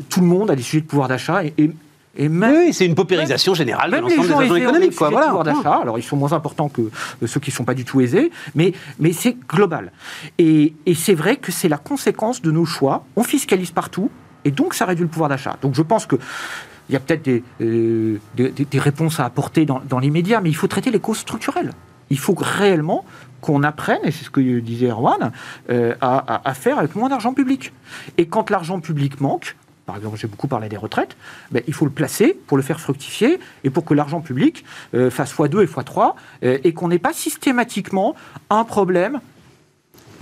[0.09, 1.71] tout le monde a des sujets de pouvoir d'achat et, et
[2.17, 4.95] et même, oui, c'est une paupérisation générale de l'ensemble des agents économiques.
[4.95, 5.43] Quoi, voilà.
[5.43, 6.89] d'achat, alors ils sont moins importants que
[7.25, 9.91] ceux qui ne sont pas du tout aisés, mais, mais c'est global.
[10.37, 13.05] Et, et c'est vrai que c'est la conséquence de nos choix.
[13.15, 14.09] On fiscalise partout,
[14.45, 15.57] et donc ça réduit le pouvoir d'achat.
[15.61, 16.15] Donc je pense que
[16.87, 18.19] il y a peut-être des, euh,
[18.73, 21.71] réponses à apporter dans, l'immédiat, mais il faut traiter les causes structurelles.
[22.11, 23.05] Il faut réellement
[23.41, 25.31] qu'on apprenne, et c'est ce que disait Erwan,
[25.71, 27.73] euh, à, faire avec moins d'argent public.
[28.19, 31.15] Et quand l'argent public manque, par exemple, j'ai beaucoup parlé des retraites,
[31.51, 35.11] ben, il faut le placer pour le faire fructifier et pour que l'argent public euh,
[35.11, 38.15] fasse x2 et x3 euh, et qu'on n'ait pas systématiquement
[38.49, 39.19] un problème,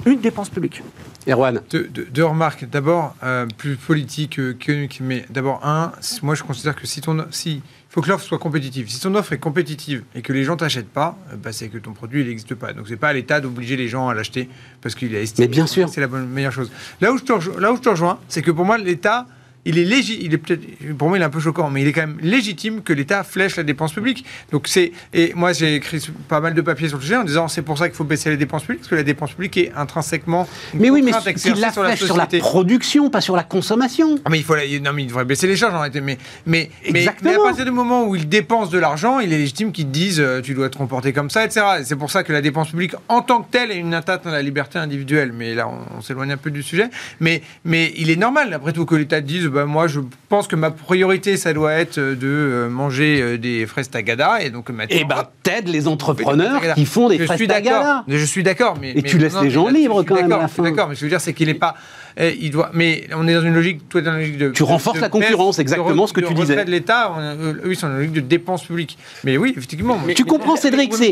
[0.06, 0.82] une dépense publique.
[1.28, 2.66] Erwan Deux, remarques.
[2.70, 5.92] D'abord, euh, plus politique que mais d'abord, un,
[6.22, 7.26] moi je considère que si ton.
[7.32, 7.62] Si, il
[7.94, 8.90] faut que l'offre soit compétitive.
[8.90, 11.78] Si ton offre est compétitive et que les gens t'achètent pas, euh, bah, c'est que
[11.78, 12.74] ton produit n'existe pas.
[12.74, 14.50] Donc c'est pas à l'État d'obliger les gens à l'acheter
[14.82, 15.48] parce qu'il a estimé.
[15.48, 16.72] Mais bien sûr, c'est la bonne, meilleure chose.
[17.02, 19.28] Là où je te, là où je te rejoins, c'est que pour moi l'État
[19.66, 21.88] il est légitime, il est peut-être, pour moi il est un peu choquant, mais il
[21.88, 24.26] est quand même légitime que l'État flèche la dépense publique.
[24.52, 27.48] Donc c'est, et moi j'ai écrit pas mal de papiers sur le sujet en disant
[27.48, 29.72] c'est pour ça qu'il faut baisser les dépenses publiques, parce que la dépense publique est
[29.76, 30.48] intrinsèquement.
[30.74, 34.20] Mais oui, mais il la flèche sur la, production, pas sur la consommation.
[34.26, 36.70] Ah, mais il faut, non mais il devrait baisser les charges en réalité, mais mais,
[36.92, 39.92] mais, mais, à partir du moment où il dépense de l'argent, il est légitime qu'ils
[39.92, 41.66] disent euh, tu dois te comporter comme ça, etc.
[41.84, 44.32] C'est pour ça que la dépense publique en tant que telle est une atteinte à
[44.32, 45.32] la liberté individuelle.
[45.34, 46.90] Mais là on, s'éloigne un peu du sujet,
[47.20, 50.02] mais mais il est normal après tout que l'État dise bah moi je
[50.34, 54.42] je pense que ma priorité, ça doit être de euh, manger euh, des fraises tagada.
[54.42, 54.98] Et donc maintenant.
[55.00, 58.04] Eh ben, t'aides les entrepreneurs qui font des fraises tagada.
[58.08, 58.78] Je suis d'accord.
[58.82, 60.64] Mais, et tu laisses les gens libres quand même à la fin.
[60.64, 61.76] D'accord, mais ce que je veux dire, c'est qu'il n'est pas.
[62.18, 64.50] Eh, il doit, mais on est dans une logique, toi, dans une logique de.
[64.50, 66.66] Tu renforces la concurrence, exactement ce que tu disais.
[66.66, 68.98] de l'État, eux, ils sont dans une logique de dépenses publiques.
[69.24, 70.00] Mais oui, effectivement.
[70.16, 71.12] tu comprends, Cédric, c'est.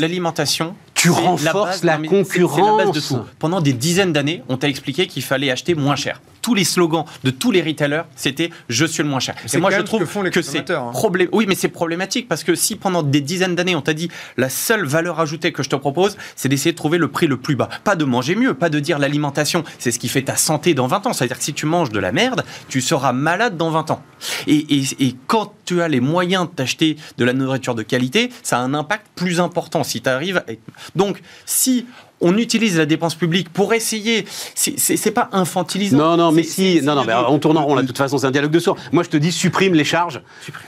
[0.00, 0.74] L'alimentation.
[0.94, 2.92] Tu renforces la, concurrence.
[2.92, 6.64] de Pendant des dizaines d'années, on t'a expliqué qu'il fallait acheter moins cher tous les
[6.64, 9.34] slogans de tous les retailers, c'était je suis le moins cher.
[9.52, 10.90] Et moi, je trouve que, c'est hein.
[10.92, 11.28] problème.
[11.32, 14.48] Oui, mais c'est problématique parce que si pendant des dizaines d'années, on t'a dit la
[14.48, 17.56] seule valeur ajoutée que je te propose, c'est d'essayer de trouver le prix le plus
[17.56, 17.68] bas.
[17.84, 20.86] Pas de manger mieux, pas de dire l'alimentation, c'est ce qui fait ta santé dans
[20.86, 21.12] 20 ans.
[21.12, 24.02] C'est-à-dire que si tu manges de la merde, tu seras malade dans 20 ans.
[24.46, 28.30] Et, et, et quand tu as les moyens de t'acheter de la nourriture de qualité,
[28.42, 30.42] ça a un impact plus important si tu arrives.
[30.96, 31.86] Donc, si
[32.22, 34.24] on utilise la dépense publique pour essayer.
[34.54, 35.98] C'est pas infantilisant.
[35.98, 36.80] Non, non, mais si.
[36.82, 37.82] Non, non, mais on tourne en rond là.
[37.82, 38.76] De toute façon, c'est un dialogue de sourds.
[38.92, 40.22] Moi, je te dis, supprime les charges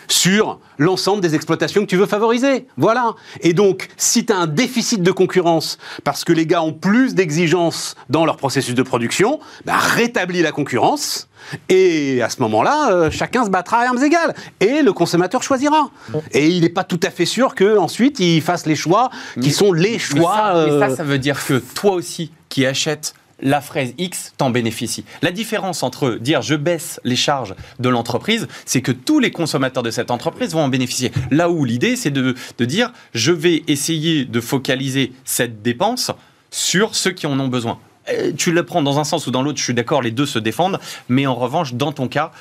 [0.09, 2.66] sur l'ensemble des exploitations que tu veux favoriser.
[2.76, 3.14] Voilà.
[3.40, 7.14] Et donc, si tu as un déficit de concurrence parce que les gars ont plus
[7.14, 11.28] d'exigences dans leur processus de production, bah, rétablis la concurrence
[11.68, 14.34] et à ce moment-là, euh, chacun se battra à armes égales.
[14.61, 15.90] Et le consommateur choisira.
[16.32, 19.72] Et il n'est pas tout à fait sûr qu'ensuite, il fasse les choix qui sont
[19.72, 20.64] les choix.
[20.66, 24.51] Mais ça, ça, ça veut dire que toi aussi, qui achètes la fraise X t'en
[24.51, 25.05] bénéficie.
[25.22, 29.82] La différence entre dire je baisse les charges de l'entreprise, c'est que tous les consommateurs
[29.82, 31.12] de cette entreprise vont en bénéficier.
[31.30, 36.11] Là où l'idée, c'est de, de, dire je vais essayer de focaliser cette dépense
[36.51, 37.78] sur ceux qui en ont besoin.
[38.11, 40.26] Euh, tu le prends dans un sens ou dans l'autre, je suis d'accord, les deux
[40.26, 40.78] se défendent,
[41.09, 42.32] mais en revanche, dans ton cas,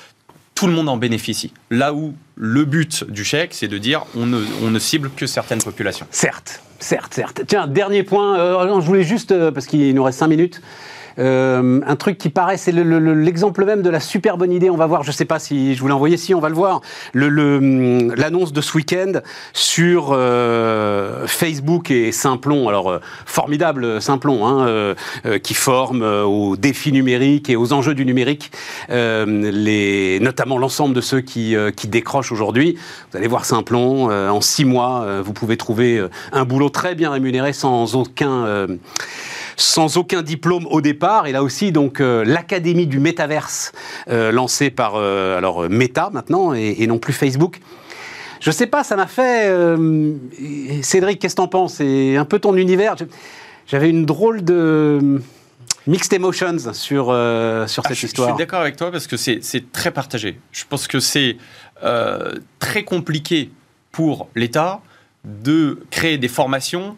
[0.56, 1.52] tout le monde en bénéficie.
[1.72, 6.06] Là où le but du chèque, c'est de dire on ne, cible que certaines populations.
[6.12, 7.42] Certes, certes, certes.
[7.48, 10.62] Tiens, dernier point, euh, je voulais juste, euh, parce qu'il nous reste cinq minutes,
[11.20, 14.70] euh, un truc qui paraît, c'est l'exemple même de la super bonne idée.
[14.70, 16.50] On va voir, je ne sais pas si je vous l'ai envoyé, si on va
[16.50, 16.82] le voir.
[17.14, 19.14] L'annonce de ce week-end
[19.54, 24.96] sur euh, Facebook et Simplon, alors euh, formidable Simplon, hein,
[25.42, 28.52] qui forme aux défis numériques et aux enjeux du numérique,
[28.90, 32.78] les, notamment l'ensemble de ceux qui, qui décrochent aujourd'hui.
[33.12, 37.54] Vous allez voir Simplon, en six mois, vous pouvez trouver un boulot très bien rémunéré
[37.54, 38.68] sans aucun
[39.58, 41.28] sans aucun diplôme au départ.
[41.28, 43.72] Et là aussi, donc, euh, l'Académie du Métaverse,
[44.10, 47.60] euh, lancée par euh, alors, Meta maintenant, et, non plus Facebook.
[48.40, 49.50] Je sais pas, ça m'a fait...
[50.82, 51.76] Cédric, qu'est-ce que t'en penses?
[51.76, 52.96] C'est un peu ton univers.
[53.68, 55.22] J'avais une drôle de...
[55.88, 58.30] Mixed emotions sur, sur ah, cette histoire.
[58.30, 60.40] Je suis d'accord avec toi parce que c'est très partagé.
[60.52, 61.38] Je pense que c'est
[62.60, 63.50] très compliqué
[63.94, 64.82] pour l'État
[65.24, 66.98] de créer des formations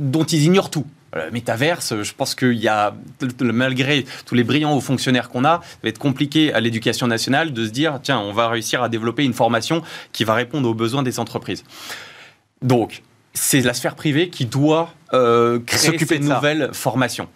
[0.00, 0.86] dont ils ignorent tout.
[1.14, 2.94] Le métaverse, je pense qu'il y a,
[3.40, 7.52] malgré tous les brillants hauts fonctionnaires qu'on a, ça va être compliqué à l'éducation nationale
[7.52, 9.82] de se dire, tiens, on va réussir à développer une formation
[10.12, 11.64] qui va répondre aux besoins des entreprises.
[12.62, 13.02] Donc,
[13.34, 17.28] c'est la sphère privée qui doit euh, créer ces nouvelles formations.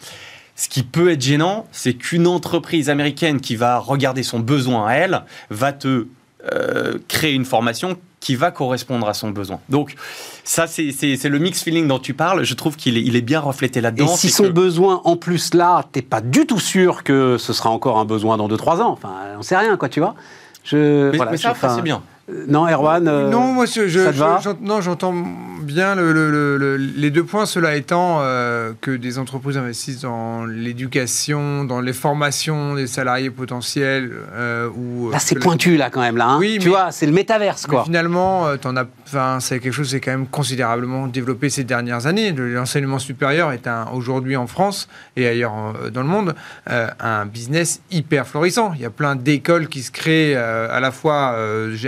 [0.57, 4.95] Ce qui peut être gênant, c'est qu'une entreprise américaine qui va regarder son besoin à
[4.95, 6.07] elle va te
[6.53, 9.61] euh, créer une formation qui va correspondre à son besoin.
[9.69, 9.97] Donc,
[10.45, 12.43] ça, c'est le mix feeling dont tu parles.
[12.43, 14.07] Je trouve qu'il est, il est bien reflété là-dedans.
[14.07, 17.69] Et si son besoin, en plus, là, t'es pas du tout sûr que ce sera
[17.69, 18.93] encore un besoin dans 2-3 ans.
[18.93, 20.15] Enfin, on sait rien, quoi, tu vois.
[20.65, 22.03] Je, mais, voilà, mais ça, c'est bien.
[22.31, 25.15] Euh, non, Erwan euh, Non, moi, je, j'entends
[25.61, 31.93] bien les deux points, cela étant euh, que des entreprises investissent dans l'éducation, dans les
[31.93, 34.13] formations des salariés potentiels.
[34.77, 36.29] ou, là, c'est pointu, là, quand même, là.
[36.29, 36.39] Hein.
[36.39, 37.85] oui, tu vois, c'est le métaverse, quoi.
[37.85, 38.47] finalement,
[39.41, 42.33] c'est quelque chose qui est quand même considérablement développé ces dernières années.
[42.33, 45.53] L'enseignement supérieur est aujourd'hui en France et ailleurs
[45.93, 46.35] dans le monde
[46.67, 48.73] un business hyper florissant.
[48.75, 51.37] Il y a plein d'écoles qui se créent à la fois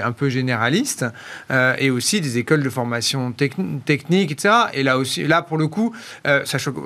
[0.03, 1.05] un peu généralistes
[1.51, 4.55] euh, et aussi des écoles de formation technique, etc.
[4.74, 5.95] Et là aussi, là pour le coup,
[6.27, 6.45] euh,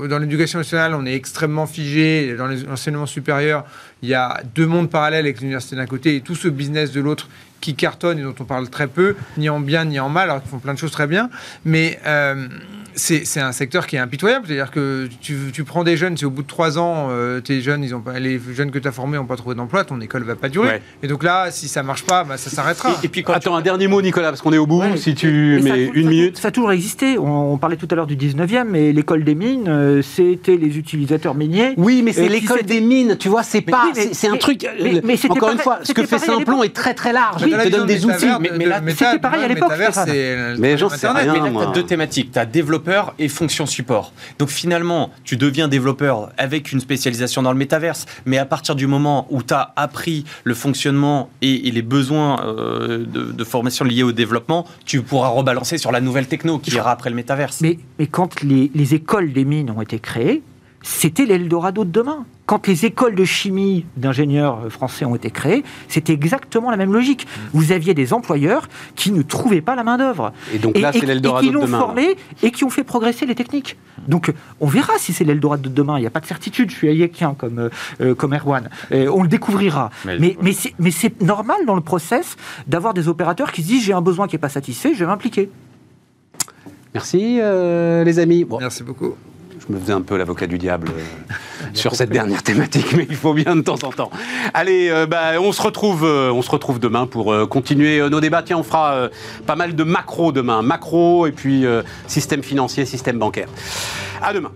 [0.09, 2.34] dans l'éducation nationale, on est extrêmement figé.
[2.36, 3.64] Dans l'enseignement supérieur,
[4.03, 7.01] il y a deux mondes parallèles avec l'université d'un côté et tout ce business de
[7.01, 7.28] l'autre
[7.61, 10.43] qui cartonne et dont on parle très peu, ni en bien ni en mal, alors
[10.43, 11.30] qu'ils font plein de choses très bien.
[11.64, 12.49] Mais euh,
[12.95, 14.47] c'est un secteur qui est impitoyable.
[14.47, 17.84] C'est-à-dire que tu, prends des jeunes, si au bout de trois ans, euh, tes jeunes,
[17.84, 20.24] ils ont pas, les jeunes que tu as formés n'ont pas trouvé d'emploi, ton école
[20.24, 20.82] va pas durer.
[21.03, 22.97] Et donc là, si ça marche pas, bah, ça s'arrêtera.
[23.03, 24.82] Et, puis Attends, un dernier mot, Nicolas, parce qu'on est au bout.
[24.97, 26.38] si tu mets une minute.
[26.38, 27.18] Ça a toujours existé.
[27.18, 31.34] On, parlait tout à l'heure du 19e, mais l'école des mines, euh, c'était les utilisateurs
[31.34, 31.74] miniers.
[31.76, 33.93] Oui, mais c'est l'école des mines, tu vois, c'est pas.
[34.12, 34.66] c'est un truc.
[35.05, 37.43] Mais, encore une fois, ce que fait Simplon est très très large.
[37.47, 38.26] Il te donne des outils.
[38.41, 39.72] Mais c'était pareil à l'époque.
[40.59, 41.51] Mais j'en sais rien.
[41.51, 42.32] Mais tu deux thématiques.
[42.32, 42.47] Tu as
[43.18, 44.12] et fonction support.
[44.39, 48.87] Donc finalement, tu deviens développeur avec une spécialisation dans le métaverse, mais à partir du
[48.87, 54.12] moment où tu as appris le fonctionnement et, les besoins euh, de, formation liés au
[54.12, 57.61] développement, tu pourras rebalancer sur la nouvelle techno qui ira après le métaverse.
[57.61, 60.43] Mais, mais quand les écoles des mines ont été créées,
[60.83, 62.24] c'était l'Eldorado de demain.
[62.47, 67.26] Quand les écoles de chimie d'ingénieurs français ont été créées, c'était exactement la même logique.
[67.26, 67.41] Mm.
[67.53, 70.33] Vous aviez des employeurs qui ne trouvaient pas la main-d'œuvre.
[70.53, 71.66] Et donc là, c'est l'Eldorado de demain.
[71.66, 73.76] qui l'ont formé et qui ont fait progresser les techniques.
[74.09, 75.99] Donc on verra si c'est l'Eldorado de demain.
[75.99, 76.70] Il n'y a pas de certitude.
[76.70, 77.68] Je suis hayekien comme, euh,
[78.01, 78.68] euh, comme Erwan.
[78.91, 79.91] on le découvrira.
[80.05, 84.03] Mais, mais, c'est normal dans le process d'avoir des opérateurs qui se disent j'ai un
[84.03, 85.51] besoin qui n'est pas satisfait, je vais m'impliquer.
[86.95, 88.45] Merci euh, les amis.
[88.59, 89.14] Merci beaucoup
[89.70, 91.34] me faisais un peu l'avocat du diable euh,
[91.74, 94.10] sur cette dernière thématique, mais il faut bien de temps en temps.
[94.54, 98.42] Allez, euh, bah, on, se retrouve, euh, on se retrouve demain pour continuer nos débats.
[98.42, 99.08] Tiens, on fera
[99.46, 100.62] pas mal de macro demain.
[100.62, 101.64] Macro et puis
[102.06, 103.48] système financier, système bancaire.
[104.22, 104.52] À demain.